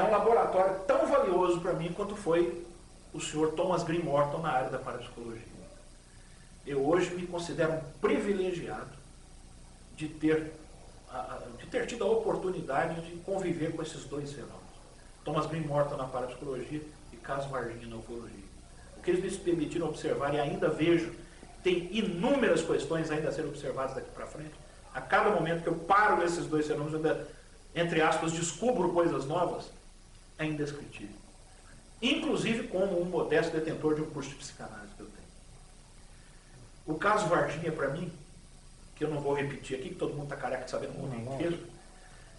[0.00, 2.64] É um laboratório tão valioso para mim quanto foi
[3.12, 5.42] o senhor Thomas Green Morton na área da parapsicologia.
[6.66, 8.88] Eu hoje me considero um privilegiado
[9.94, 10.52] de ter,
[11.58, 14.58] de ter tido a oportunidade de conviver com esses dois fenômenos.
[15.22, 16.80] Thomas Green Morton na parapsicologia
[17.12, 18.44] e Caso Varginha na ufologia.
[18.96, 21.12] O que eles me permitiram observar e ainda vejo,
[21.62, 24.54] tem inúmeras questões ainda a serem observadas daqui para frente.
[24.94, 27.28] A cada momento que eu paro nesses dois fenômenos, eu ainda,
[27.74, 29.70] entre aspas, descubro coisas novas,
[30.40, 31.14] é indescritível.
[32.02, 35.28] Inclusive como um modesto detentor de um curso de psicanálise que eu tenho.
[36.86, 38.10] O caso Varginha, para mim,
[38.96, 41.14] que eu não vou repetir aqui, que todo mundo está careca de saber no mundo
[41.14, 41.58] inteiro,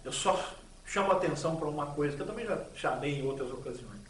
[0.04, 0.52] eu só
[0.84, 4.02] chamo atenção para uma coisa que eu também já chamei em outras ocasiões.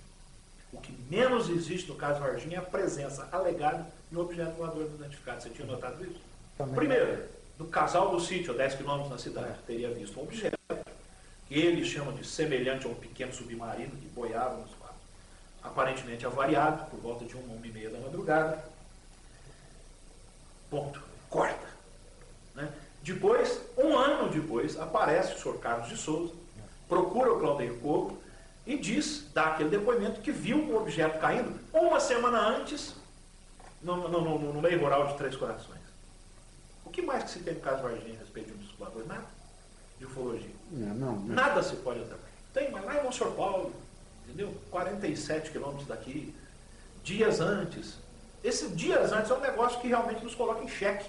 [0.72, 4.86] O que menos existe no caso Varginha é a presença alegada de um objeto voador
[4.86, 5.42] identificado.
[5.42, 6.18] Você tinha notado isso?
[6.74, 7.24] Primeiro,
[7.58, 10.61] do casal do sítio, a 10 quilômetros da cidade, teria visto um objeto
[11.58, 14.92] eles chamam de semelhante a um pequeno submarino que boiava no espaço.
[15.62, 18.64] Aparentemente avariado, por volta de uma, uma e meia da madrugada.
[20.70, 21.02] Ponto.
[21.28, 21.66] Corta.
[22.54, 22.70] Né?
[23.02, 26.32] Depois, um ano depois, aparece o senhor Carlos de Souza,
[26.88, 28.18] procura o Claudio Coco
[28.66, 32.94] e diz, dá aquele depoimento, que viu um objeto caindo uma semana antes
[33.82, 35.80] no, no- no- no meio rural de Três Corações.
[36.84, 39.06] O que mais que se tem no caso Varginha a respeito de um disco voador?
[39.06, 39.24] Nada.
[39.98, 40.50] De ufologia.
[40.70, 41.34] Não, não, não.
[41.34, 42.32] Nada se pode atrapalhar.
[42.52, 43.72] Tem, mas lá em Monsenhor Paulo,
[44.24, 44.54] entendeu?
[44.70, 46.34] 47 quilômetros daqui,
[47.02, 47.98] dias antes.
[48.42, 51.08] Esse dias antes é um negócio que realmente nos coloca em xeque.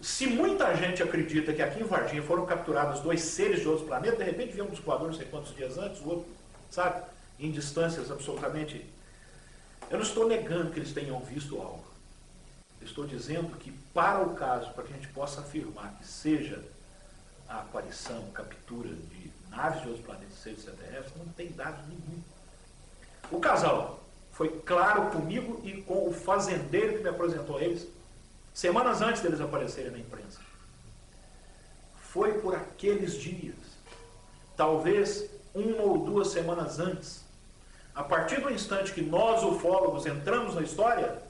[0.00, 4.18] Se muita gente acredita que aqui em Varginha foram capturados dois seres de outros planetas,
[4.18, 6.26] de repente viu um voador não sei quantos dias antes, o outro,
[6.70, 7.02] sabe,
[7.38, 8.84] em distâncias absolutamente.
[9.90, 11.84] Eu não estou negando que eles tenham visto algo.
[12.80, 16.62] Eu estou dizendo que, para o caso, para que a gente possa afirmar que seja
[17.48, 22.22] a aparição, captura de naves de outros planetas, seres extraterrestres, não tem dado nenhum.
[23.30, 24.00] O casal
[24.32, 27.86] foi claro comigo e com o fazendeiro que me apresentou a eles,
[28.52, 30.40] semanas antes deles aparecerem na imprensa.
[31.96, 33.56] foi por aqueles dias,
[34.56, 37.24] talvez uma ou duas semanas antes.
[37.92, 41.20] A partir do instante que nós, ufólogos, entramos na história,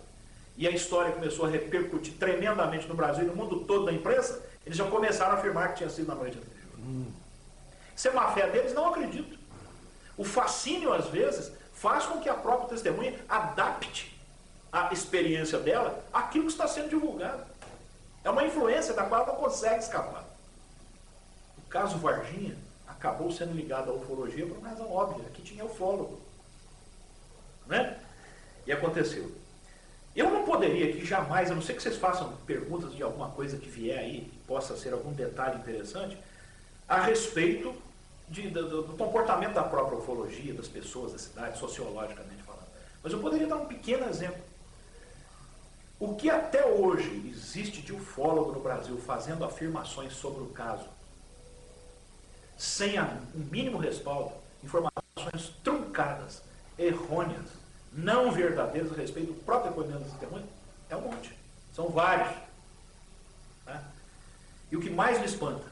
[0.57, 4.43] e a história começou a repercutir tremendamente no Brasil e no mundo todo da imprensa,
[4.65, 6.79] eles já começaram a afirmar que tinha sido na noite anterior.
[6.79, 7.13] Hum.
[7.95, 8.73] Isso é má fé deles?
[8.73, 9.39] Não acredito.
[10.17, 14.19] O fascínio, às vezes, faz com que a própria testemunha adapte
[14.73, 17.45] a experiência dela àquilo que está sendo divulgado.
[18.25, 20.25] É uma influência da qual ela não consegue escapar.
[21.59, 22.57] O caso Varginha
[22.87, 26.21] acabou sendo ligado à ufologia por uma razão óbvia, que tinha ufólogo.
[27.67, 27.99] Né?
[28.67, 29.31] E aconteceu.
[30.15, 33.57] Eu não poderia aqui jamais, a não ser que vocês façam perguntas de alguma coisa
[33.57, 36.17] que vier aí, que possa ser algum detalhe interessante,
[36.89, 37.75] a respeito
[38.29, 42.67] de, do, do, comportamento da própria ufologia, das pessoas da cidade, sociologicamente falando.
[43.03, 44.43] Mas eu poderia dar um pequeno exemplo.
[45.99, 50.89] O que até hoje existe de ufólogo no Brasil fazendo afirmações sobre o caso,
[52.57, 56.43] sem um mínimo respaldo, informações truncadas,
[56.79, 57.64] errôneas,
[57.97, 60.49] não verdadeiras a respeito do próprio depoimento das testemunhas,
[60.91, 61.33] é um monte.
[61.73, 62.35] São vários.
[63.65, 63.81] Né?
[64.73, 65.65] E o que mais me espanta,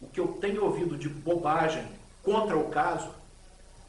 [0.00, 1.86] o que eu tenho ouvido de bobagem
[2.22, 3.10] contra o caso,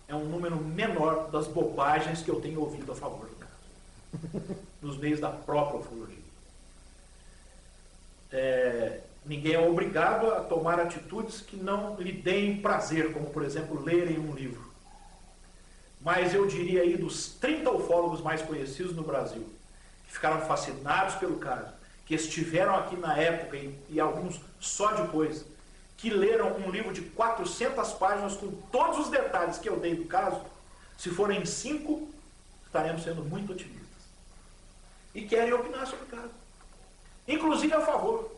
[0.07, 4.97] é um número menor das bobagens que eu tenho ouvido a favor do caso, nos
[4.97, 6.17] meios da própria ufologia.
[8.31, 13.83] É, ninguém é obrigado a tomar atitudes que não lhe deem prazer, como, por exemplo,
[13.83, 14.66] lerem um livro
[16.01, 19.47] mas eu diria aí dos 30 ufólogos mais conhecidos no Brasil,
[20.05, 21.73] que ficaram fascinados pelo caso,
[22.05, 25.45] que estiveram aqui na época e, e alguns só depois,
[25.97, 30.05] que leram um livro de 400 páginas com todos os detalhes que eu dei do
[30.05, 30.41] caso,
[30.97, 32.07] se forem cinco,
[32.65, 33.77] estaremos sendo muito otimistas.
[35.13, 36.31] E querem opinar sobre o caso.
[37.27, 38.31] Inclusive a favor.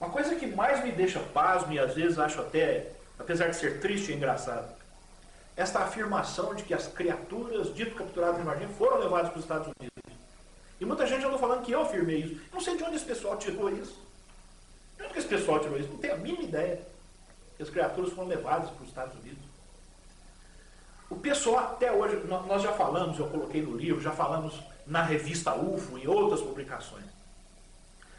[0.00, 3.80] Uma coisa que mais me deixa pasmo e às vezes acho até, apesar de ser
[3.80, 4.75] triste e engraçado,
[5.56, 9.72] esta afirmação de que as criaturas dito capturadas em Varginha foram levadas para os Estados
[9.80, 10.20] Unidos.
[10.78, 12.40] E muita gente andou falando que eu afirmei isso.
[12.52, 13.98] não sei de onde esse pessoal tirou isso.
[14.96, 15.88] De onde que esse pessoal tirou isso?
[15.88, 16.86] Não tenho a mínima ideia
[17.56, 19.42] que as criaturas foram levadas para os Estados Unidos.
[21.08, 25.54] O pessoal até hoje, nós já falamos, eu coloquei no livro, já falamos na revista
[25.54, 27.04] UFO e outras publicações.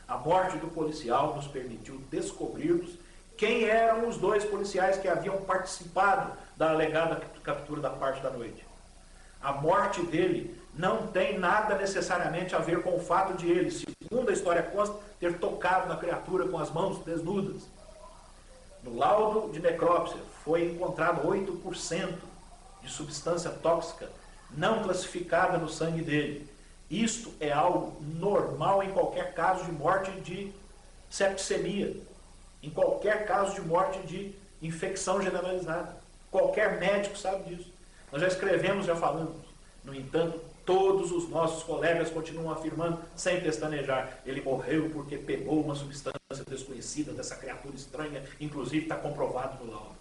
[0.07, 2.91] A morte do policial nos permitiu descobrirmos
[3.37, 8.65] quem eram os dois policiais que haviam participado da alegada captura da parte da noite.
[9.41, 14.29] A morte dele não tem nada necessariamente a ver com o fato de ele, segundo
[14.29, 17.63] a história consta, ter tocado na criatura com as mãos desnudas.
[18.83, 22.17] No laudo de necrópsia foi encontrado 8%
[22.81, 24.09] de substância tóxica
[24.51, 26.49] não classificada no sangue dele.
[26.89, 30.53] Isto é algo normal em qualquer caso de morte de
[31.09, 31.95] septicemia,
[32.61, 35.95] em qualquer caso de morte de infecção generalizada.
[36.31, 37.71] Qualquer médico sabe disso.
[38.11, 39.35] Nós já escrevemos, já falamos.
[39.83, 45.75] No entanto, todos os nossos colegas continuam afirmando, sem pestanejar, ele morreu porque pegou uma
[45.75, 46.17] substância
[46.49, 49.95] desconhecida dessa criatura estranha, inclusive está comprovado no laudo.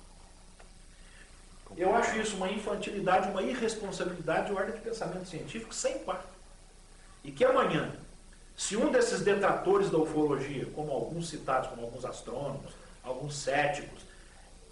[1.77, 6.25] Eu acho isso uma infantilidade, uma irresponsabilidade de ordem de pensamento científico sem par.
[7.23, 7.93] E que amanhã,
[8.57, 12.73] se um desses detratores da ufologia, como alguns citados, como alguns astrônomos,
[13.05, 14.07] alguns céticos,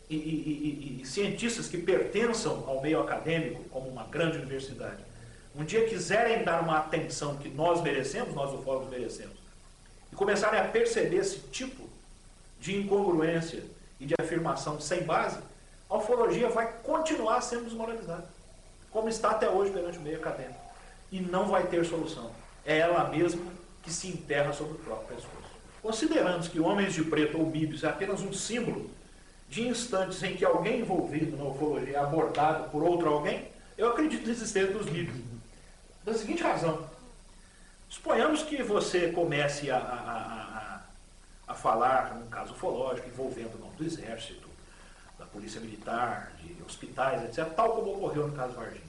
[0.09, 5.03] e, e, e, e, cientistas que pertençam ao meio acadêmico, como uma grande universidade,
[5.55, 9.37] um dia quiserem dar uma atenção que nós merecemos, nós ufólogos merecemos,
[10.13, 11.89] e começarem a perceber esse tipo
[12.61, 13.63] de incongruência
[14.01, 15.39] e de afirmação sem base,
[15.89, 18.27] a ufologia vai continuar sendo desmoralizada,
[18.91, 20.61] como está até hoje perante o meio acadêmico.
[21.13, 22.31] E não vai ter solução.
[22.65, 23.53] É ela mesma
[23.85, 25.55] que se enterra sobre o próprio pescoço.
[25.83, 28.91] Considerando que homens de preto ou míbios é apenas um símbolo
[29.51, 34.27] de instantes em que alguém envolvido na ufologia é abordado por outro alguém, eu acredito
[34.27, 35.21] na existência dos livros.
[36.03, 36.89] Da seguinte razão.
[37.91, 40.81] Suponhamos que você comece a, a,
[41.49, 44.49] a, a falar num caso ufológico envolvendo o nome do exército,
[45.19, 48.83] da polícia militar, de hospitais, etc., tal como ocorreu no caso Varginha.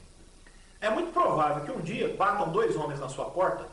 [0.79, 3.65] É muito provável que um dia batam dois homens na sua porta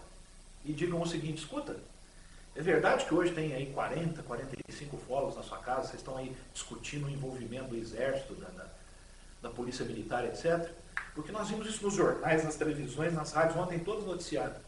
[0.64, 1.76] e digam o seguinte, escuta,
[2.54, 6.36] é verdade que hoje tem aí 40, 45 fóruns na sua casa, vocês estão aí
[6.52, 8.66] discutindo o envolvimento do exército, da, da,
[9.42, 10.68] da, polícia militar, etc.
[11.14, 14.58] Porque nós vimos isso nos jornais, nas televisões, nas rádios, ontem todos noticiados.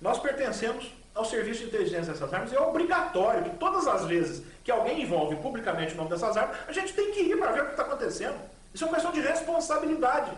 [0.00, 4.44] Nós pertencemos ao serviço de inteligência dessas armas e é obrigatório que todas as vezes
[4.64, 7.62] que alguém envolve publicamente o nome dessas armas, a gente tem que ir para ver
[7.62, 8.38] o que está acontecendo.
[8.72, 10.30] Isso é uma questão de responsabilidade.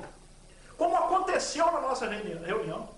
[0.77, 2.89] Como aconteceu na nossa reunião.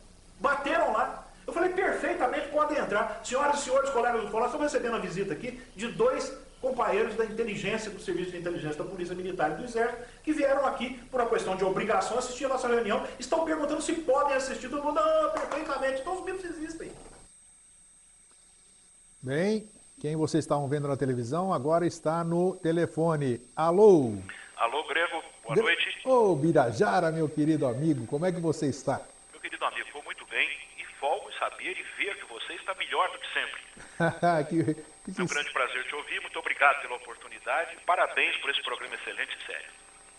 [0.41, 3.21] Bateram lá, eu falei, perfeitamente, podem entrar.
[3.25, 7.25] Senhoras e senhores, colegas do Fórum, estou recebendo a visita aqui de dois companheiros da
[7.25, 11.21] inteligência, do Serviço de Inteligência da Polícia Militar e do Exército, que vieram aqui por
[11.21, 14.69] uma questão de obrigação assistir a nossa reunião, estão perguntando se podem assistir.
[14.69, 16.91] Todo mundo, ah, perfeitamente, todos os mitos existem.
[19.23, 19.69] Bem,
[20.01, 23.41] quem vocês estavam vendo na televisão agora está no telefone.
[23.55, 24.15] Alô?
[24.57, 26.01] Alô, Grego, boa Gre- noite.
[26.05, 29.01] Ô, Birajara, meu querido amigo, como é que você está?
[29.33, 30.85] Meu querido amigo, vou muito bem e
[31.73, 33.61] e ver que você está melhor do que sempre.
[34.49, 38.63] que, que- É um grande prazer te ouvir, muito obrigado pela oportunidade, parabéns por esse
[38.63, 39.71] programa excelente e sério.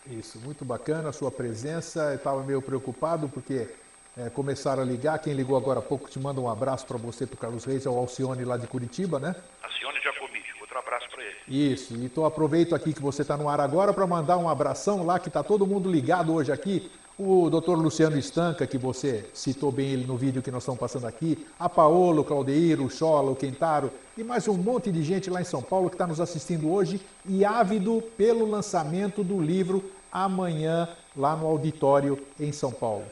[0.06, 2.00] Isso, muito bacana a sua presença.
[2.10, 3.68] Eu estava meio preocupado porque
[4.16, 5.18] é, começaram a ligar.
[5.18, 7.84] Quem ligou agora há pouco te manda um abraço para você, para o Carlos Reis,
[7.84, 9.34] é o Alcione lá de Curitiba, né?
[9.62, 11.36] Acione Giacomi, outro abraço para ele.
[11.46, 15.04] Isso, e tô, aproveito aqui que você está no ar agora para mandar um abração
[15.04, 16.90] lá, que está todo mundo ligado hoje aqui.
[17.18, 21.04] O doutor Luciano Estanca, que você citou bem ele no vídeo que nós estamos passando
[21.04, 25.28] aqui, a Paolo, o Claudeiro, o Chola, o Quentaro e mais um monte de gente
[25.28, 29.90] lá em São Paulo que está nos assistindo hoje e ávido pelo lançamento do livro
[30.12, 33.04] amanhã lá no auditório em São Paulo.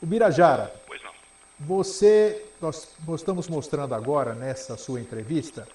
[0.00, 1.10] O Birajara, Pois não.
[1.58, 5.66] você, nós, nós estamos mostrando agora nessa sua entrevista,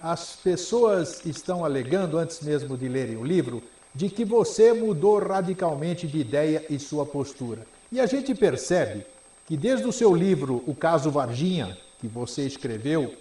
[0.00, 3.60] as pessoas estão alegando, antes mesmo de lerem o livro,
[3.94, 7.66] de que você mudou radicalmente de ideia e sua postura.
[7.90, 9.04] E a gente percebe
[9.46, 13.14] que desde o seu livro O Caso Varginha, que você escreveu,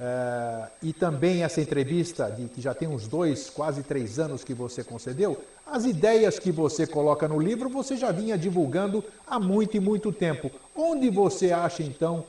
[0.00, 4.54] eh, e também essa entrevista de que já tem uns dois, quase três anos que
[4.54, 9.76] você concedeu, as ideias que você coloca no livro você já vinha divulgando há muito
[9.76, 10.50] e muito tempo.
[10.74, 12.24] Onde você acha então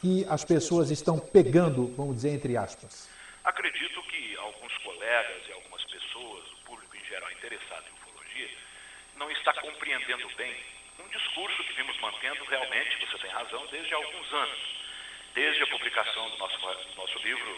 [0.00, 3.08] que as pessoas estão pegando, vamos dizer entre aspas?
[3.44, 8.48] Acredito que alguns colegas e algumas pessoas, o público em geral interessado em ufologia,
[9.16, 10.56] não está compreendendo bem
[11.00, 14.80] um discurso que vimos mantendo realmente, você tem razão, desde há alguns anos.
[15.34, 17.50] Desde a publicação do nosso, do nosso livro,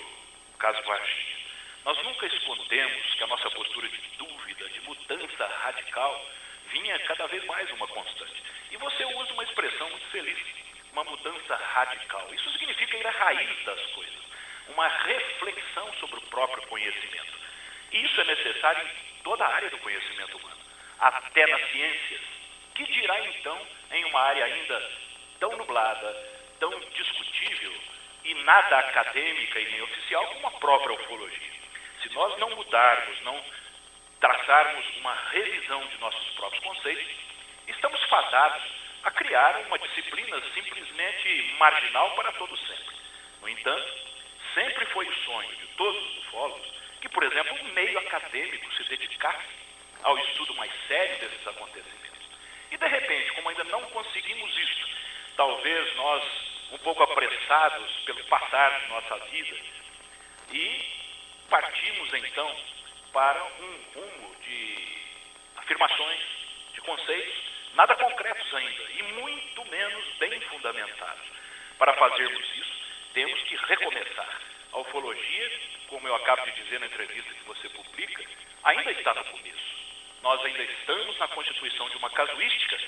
[0.54, 1.36] O Caso Varginha.
[1.84, 6.30] Nós nunca escondemos que a nossa postura de dúvida, de mudança radical,
[6.70, 8.42] vinha cada vez mais uma constante.
[8.70, 10.38] E você usa uma expressão muito feliz,
[10.92, 12.32] uma mudança radical.
[12.34, 14.22] Isso significa ir à raiz das coisas,
[14.68, 17.42] uma reflexão sobre o próprio conhecimento.
[17.92, 20.60] Isso é necessário em toda a área do conhecimento humano,
[20.98, 22.20] até nas ciências.
[22.74, 24.90] Que dirá então em uma área ainda
[25.38, 27.74] tão nublada, tão discutível
[28.24, 31.52] e nada acadêmica e nem oficial como a própria ufologia?
[32.02, 33.44] Se nós não mudarmos, não
[34.20, 37.14] traçarmos uma revisão de nossos próprios conceitos,
[37.68, 38.62] estamos fadados
[39.04, 42.96] a criar uma disciplina simplesmente marginal para todo sempre.
[43.40, 43.92] No entanto,
[44.54, 48.84] sempre foi o sonho de todos os ufólogos que, por exemplo, um meio acadêmico se
[48.84, 49.48] dedicasse
[50.04, 52.28] ao estudo mais sério desses acontecimentos.
[52.70, 54.88] E, de repente, como ainda não conseguimos isso,
[55.36, 56.22] talvez nós,
[56.70, 59.56] um pouco apressados pelo passar de nossa vida,
[60.52, 60.80] e
[61.50, 62.56] partimos então
[63.12, 64.98] para um rumo de
[65.56, 66.20] afirmações,
[66.72, 67.34] de conceitos,
[67.74, 71.26] nada concretos ainda, e muito menos bem fundamentados.
[71.78, 72.80] Para fazermos isso,
[73.12, 74.51] temos que recomeçar.
[74.72, 75.52] A ufologia,
[75.88, 78.24] como eu acabo de dizer na entrevista que você publica,
[78.64, 79.82] ainda está no começo.
[80.22, 82.78] Nós ainda estamos na constituição de uma casuística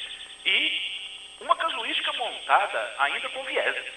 [0.47, 0.95] e
[1.41, 3.93] uma casuística montada ainda com vieses.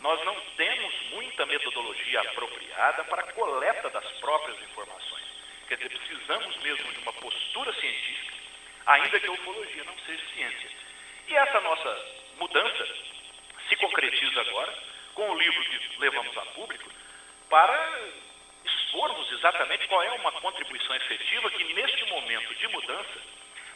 [0.00, 5.24] Nós não temos muita metodologia apropriada para a coleta das próprias informações.
[5.68, 8.34] Quer dizer, precisamos mesmo de uma postura científica,
[8.86, 10.70] ainda que a ufologia não seja ciência.
[11.28, 12.06] E essa nossa
[12.38, 12.88] mudança
[13.68, 14.76] se concretiza agora
[15.14, 16.90] com o livro que levamos a público
[17.50, 18.00] para
[18.64, 23.20] expormos exatamente qual é uma contribuição efetiva que neste momento de mudança,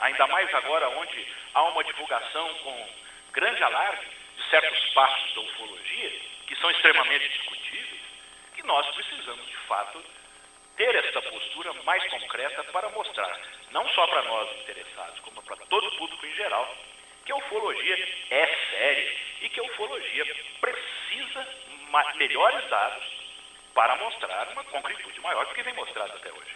[0.01, 2.89] ainda mais agora onde há uma divulgação com
[3.33, 4.07] grande alarde
[4.37, 8.01] de certos passos da ufologia, que são extremamente discutíveis,
[8.55, 10.05] que nós precisamos de fato
[10.77, 15.87] ter esta postura mais concreta para mostrar, não só para nós interessados, como para todo
[15.87, 16.77] o público em geral,
[17.25, 20.27] que a ufologia é séria e que a ufologia
[20.61, 21.65] precisa
[22.17, 23.14] melhores dados
[23.75, 26.55] para mostrar uma concretude maior do que vem mostrado até hoje.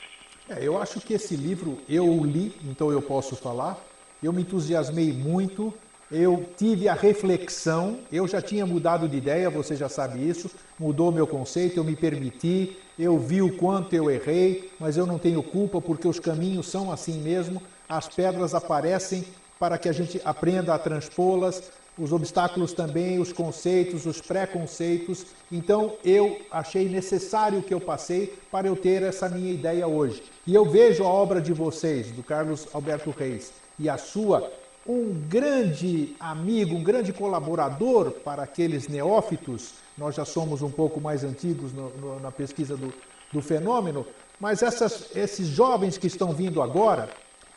[0.49, 3.77] É, eu acho que esse livro eu li, então eu posso falar.
[4.23, 5.75] Eu me entusiasmei muito,
[6.11, 11.12] eu tive a reflexão, eu já tinha mudado de ideia, você já sabe isso, mudou
[11.12, 15.43] meu conceito, eu me permiti, eu vi o quanto eu errei, mas eu não tenho
[15.43, 19.25] culpa porque os caminhos são assim mesmo, as pedras aparecem
[19.59, 25.27] para que a gente aprenda a transpô-las, os obstáculos também, os conceitos, os preconceitos.
[25.51, 30.23] Então eu achei necessário que eu passei para eu ter essa minha ideia hoje.
[30.47, 34.51] E eu vejo a obra de vocês, do Carlos Alberto Reis, e a sua,
[34.87, 39.75] um grande amigo, um grande colaborador para aqueles neófitos.
[39.97, 42.93] Nós já somos um pouco mais antigos no- no- na pesquisa do,
[43.33, 44.07] do fenômeno,
[44.41, 47.09] mas essas, esses jovens que estão vindo agora,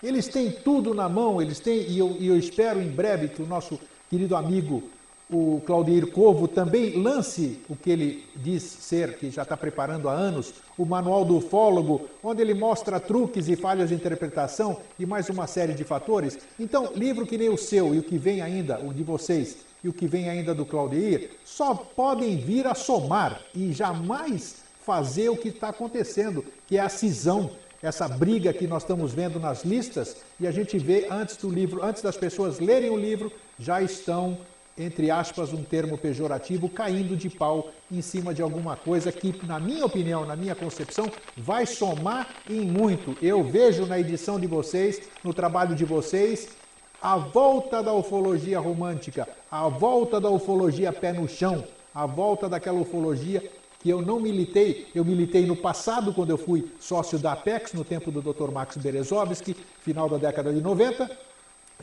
[0.04, 3.42] eles têm tudo na mão, eles têm, e eu, e eu espero em breve que
[3.42, 3.80] o nosso
[4.12, 4.84] querido amigo
[5.32, 10.12] o Claudir Corvo também lance o que ele diz ser, que já está preparando há
[10.12, 15.30] anos, o Manual do Ufólogo, onde ele mostra truques e falhas de interpretação e mais
[15.30, 16.38] uma série de fatores.
[16.60, 19.88] Então, livro que nem o seu e o que vem ainda, o de vocês, e
[19.88, 25.38] o que vem ainda do Claudir, só podem vir a somar e jamais fazer o
[25.38, 27.52] que está acontecendo, que é a cisão,
[27.82, 31.84] essa briga que nós estamos vendo nas listas, e a gente vê antes do livro,
[31.84, 34.38] antes das pessoas lerem o livro, já estão
[34.78, 39.60] entre aspas, um termo pejorativo, caindo de pau em cima de alguma coisa que, na
[39.60, 43.18] minha opinião, na minha concepção, vai somar em muito.
[43.22, 46.50] Eu vejo na edição de vocês, no trabalho de vocês,
[47.02, 51.64] a volta da ufologia romântica, a volta da ufologia pé no chão,
[51.94, 53.44] a volta daquela ufologia
[53.82, 57.84] que eu não militei, eu militei no passado, quando eu fui sócio da Apex, no
[57.84, 58.52] tempo do Dr.
[58.52, 61.10] Max Berezovski, final da década de 90,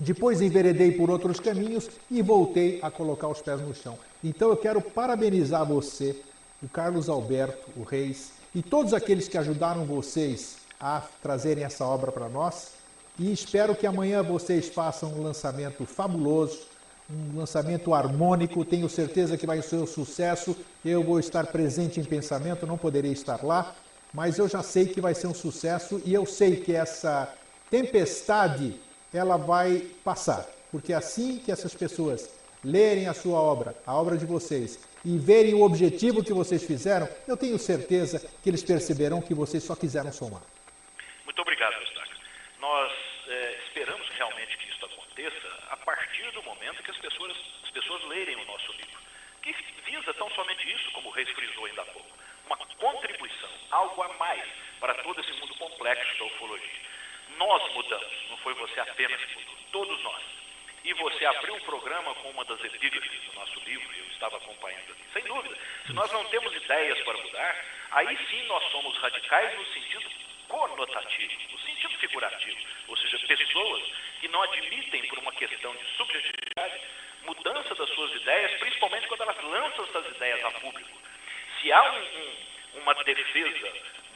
[0.00, 3.98] depois enveredei por outros caminhos e voltei a colocar os pés no chão.
[4.22, 6.16] Então eu quero parabenizar você,
[6.62, 12.12] o Carlos Alberto, o Reis, e todos aqueles que ajudaram vocês a trazerem essa obra
[12.12, 12.74] para nós.
[13.18, 16.60] E espero que amanhã vocês façam um lançamento fabuloso,
[17.10, 18.64] um lançamento harmônico.
[18.64, 20.56] Tenho certeza que vai ser um sucesso.
[20.84, 23.74] Eu vou estar presente em pensamento, não poderei estar lá,
[24.12, 27.34] mas eu já sei que vai ser um sucesso e eu sei que essa
[27.70, 28.78] tempestade
[29.12, 30.46] ela vai passar.
[30.70, 32.30] Porque assim que essas pessoas
[32.62, 37.08] lerem a sua obra, a obra de vocês, e verem o objetivo que vocês fizeram,
[37.26, 40.42] eu tenho certeza que eles perceberão que vocês só quiseram somar.
[41.24, 42.16] Muito obrigado, Eustáquio.
[42.60, 42.92] Nós
[43.28, 47.34] é, esperamos realmente que isso aconteça a partir do momento que as pessoas,
[47.64, 49.00] as pessoas lerem o nosso livro,
[49.40, 49.52] que
[49.86, 52.10] visa tão somente isso, como o Reis frisou ainda há pouco,
[52.44, 54.44] uma contribuição, algo a mais
[54.80, 56.80] para todo esse mundo complexo da ufologia.
[57.38, 60.22] Nós mudamos, não foi você apenas que mudou, todos nós.
[60.84, 64.92] E você abriu o programa com uma das epígrafes do nosso livro, eu estava acompanhando
[64.92, 65.04] aqui.
[65.14, 69.64] Sem dúvida, se nós não temos ideias para mudar, aí sim nós somos radicais no
[69.72, 70.10] sentido
[70.48, 72.58] conotativo, no sentido figurativo.
[72.88, 76.80] Ou seja, pessoas que não admitem, por uma questão de subjetividade,
[77.24, 80.98] mudança das suas ideias, principalmente quando elas lançam essas ideias a público.
[81.60, 83.72] Se há um, um, uma defesa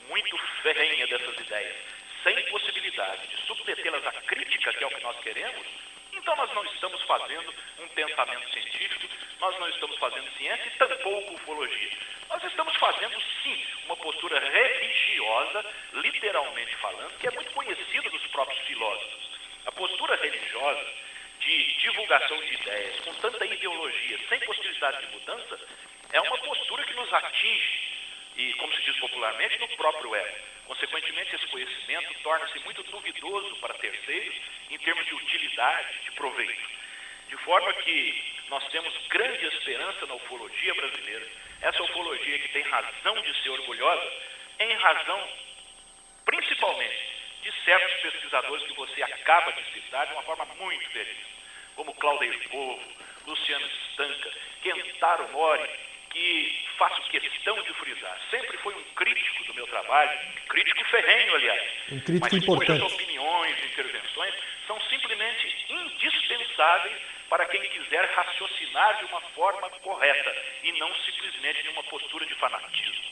[0.09, 1.77] muito ferrenha dessas ideias,
[2.23, 5.67] sem possibilidade de submetê-las à crítica, que é o que nós queremos,
[6.23, 9.09] então nós não estamos fazendo um pensamento científico,
[9.41, 11.91] nós não estamos fazendo ciência e tampouco ufologia.
[12.29, 18.61] Nós estamos fazendo, sim, uma postura religiosa, literalmente falando, que é muito conhecida dos próprios
[18.61, 19.31] filósofos.
[19.67, 20.87] A postura religiosa
[21.41, 25.59] de divulgação de ideias, com tanta ideologia, sem possibilidade de mudança,
[26.13, 27.81] é uma postura que nos atinge,
[28.37, 30.37] e, como se diz popularmente, no próprio ego.
[30.67, 34.35] Consequentemente, esse conhecimento torna-se muito duvidoso para terceiros
[34.71, 36.71] em termos de utilidade, de proveito.
[37.29, 41.27] De forma que nós temos grande esperança na ufologia brasileira,
[41.63, 44.13] essa ufologia que tem razão de ser orgulhosa,
[44.61, 45.29] em razão,
[46.25, 47.13] principalmente,
[47.43, 51.27] de certos pesquisadores que você acaba de citar de uma forma muito feliz,
[51.75, 52.83] como Claudio Povo,
[53.27, 55.71] Luciano Stanca, Kentaro Mori,
[56.13, 61.63] que faço questão de frisar, sempre foi um crítico do meu trabalho, crítico ferrenho, aliás.
[61.91, 62.81] Um crítico mas importante.
[62.81, 64.35] cujas opiniões intervenções
[64.67, 66.97] são simplesmente indispensáveis
[67.29, 72.35] para quem quiser raciocinar de uma forma correta e não simplesmente de uma postura de
[72.35, 73.05] fanatismo.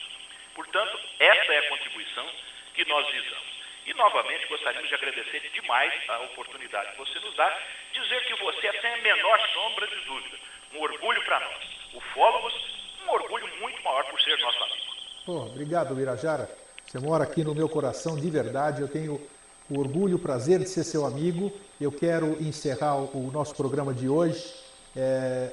[0.55, 2.31] Portanto, essa é a contribuição
[2.75, 3.61] que nós visamos.
[3.87, 7.59] E, novamente, gostaríamos de agradecer demais a oportunidade que você nos dá,
[7.93, 10.37] dizer que você é sem a menor sombra de dúvida,
[10.75, 15.51] um orgulho para nós, ufólogos um orgulho muito maior por ser nosso amigo.
[15.51, 16.51] Obrigado, Birajara.
[16.87, 18.81] Você mora aqui no meu coração de verdade.
[18.81, 19.21] Eu tenho
[19.69, 21.53] o orgulho, o prazer de ser seu amigo.
[21.81, 24.53] Eu quero encerrar o nosso programa de hoje.
[24.97, 25.53] É,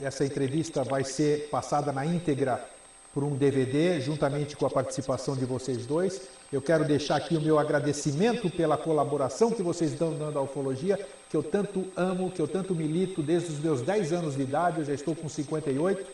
[0.00, 2.64] essa entrevista vai ser passada na íntegra
[3.12, 6.28] por um DVD, juntamente com a participação de vocês dois.
[6.52, 10.98] Eu quero deixar aqui o meu agradecimento pela colaboração que vocês estão dando à ufologia,
[11.28, 14.78] que eu tanto amo, que eu tanto milito desde os meus 10 anos de idade,
[14.78, 16.06] eu já estou com 58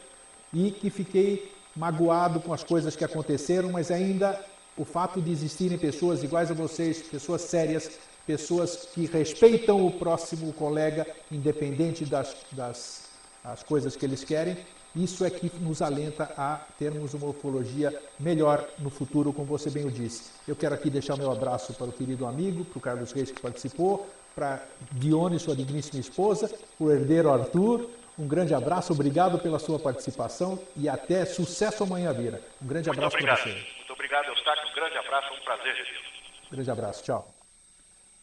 [0.55, 4.41] e que fiquei magoado com as coisas que aconteceram, mas ainda
[4.77, 7.91] o fato de existirem pessoas iguais a vocês, pessoas sérias,
[8.27, 13.05] pessoas que respeitam o próximo colega, independente das, das
[13.45, 14.57] as coisas que eles querem,
[14.97, 19.85] isso é que nos alenta a termos uma ufologia melhor no futuro, como você bem
[19.85, 20.31] o disse.
[20.49, 23.41] Eu quero aqui deixar meu abraço para o querido amigo, para o Carlos Reis que
[23.41, 29.79] participou, para Dione, sua digníssima esposa, o herdeiro Arthur, um grande abraço, obrigado pela sua
[29.79, 32.41] participação e até sucesso amanhã, Vira.
[32.63, 33.51] Um grande Muito abraço para você.
[33.51, 34.29] Muito obrigado.
[34.29, 34.71] Eustáquio.
[34.71, 36.05] Um grande abraço, um prazer revê-lo.
[36.51, 37.35] Grande abraço, tchau.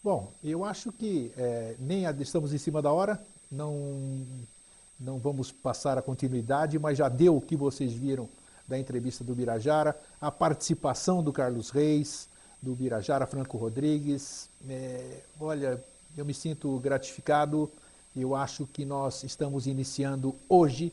[0.04, 3.22] Bom, eu acho que é, nem estamos em cima da hora,
[3.52, 4.26] não,
[5.00, 8.30] não vamos passar a continuidade, mas já deu o que vocês viram
[8.68, 12.30] da entrevista do Birajara, a participação do Carlos Reis,
[12.62, 14.50] do Birajara Franco Rodrigues.
[14.68, 15.84] É, olha,
[16.18, 17.70] eu me sinto gratificado.
[18.16, 20.92] Eu acho que nós estamos iniciando hoje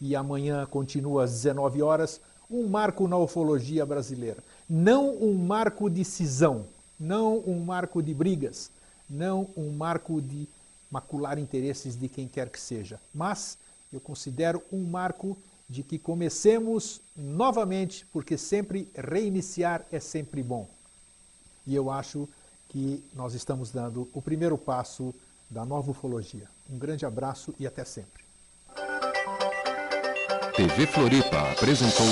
[0.00, 4.42] e amanhã continua às 19 horas um marco na ufologia brasileira.
[4.68, 6.66] Não um marco de cisão,
[6.98, 8.70] não um marco de brigas,
[9.08, 10.48] não um marco de
[10.90, 13.58] macular interesses de quem quer que seja, mas
[13.92, 15.36] eu considero um marco
[15.68, 20.68] de que comecemos novamente, porque sempre reiniciar é sempre bom.
[21.66, 22.28] E eu acho
[22.68, 25.14] que nós estamos dando o primeiro passo
[25.50, 26.53] da nova ufologia.
[26.70, 28.24] Um grande abraço e até sempre.
[30.56, 32.06] TV Floripa apresentou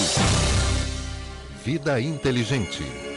[1.65, 3.12] Vida Inteligente.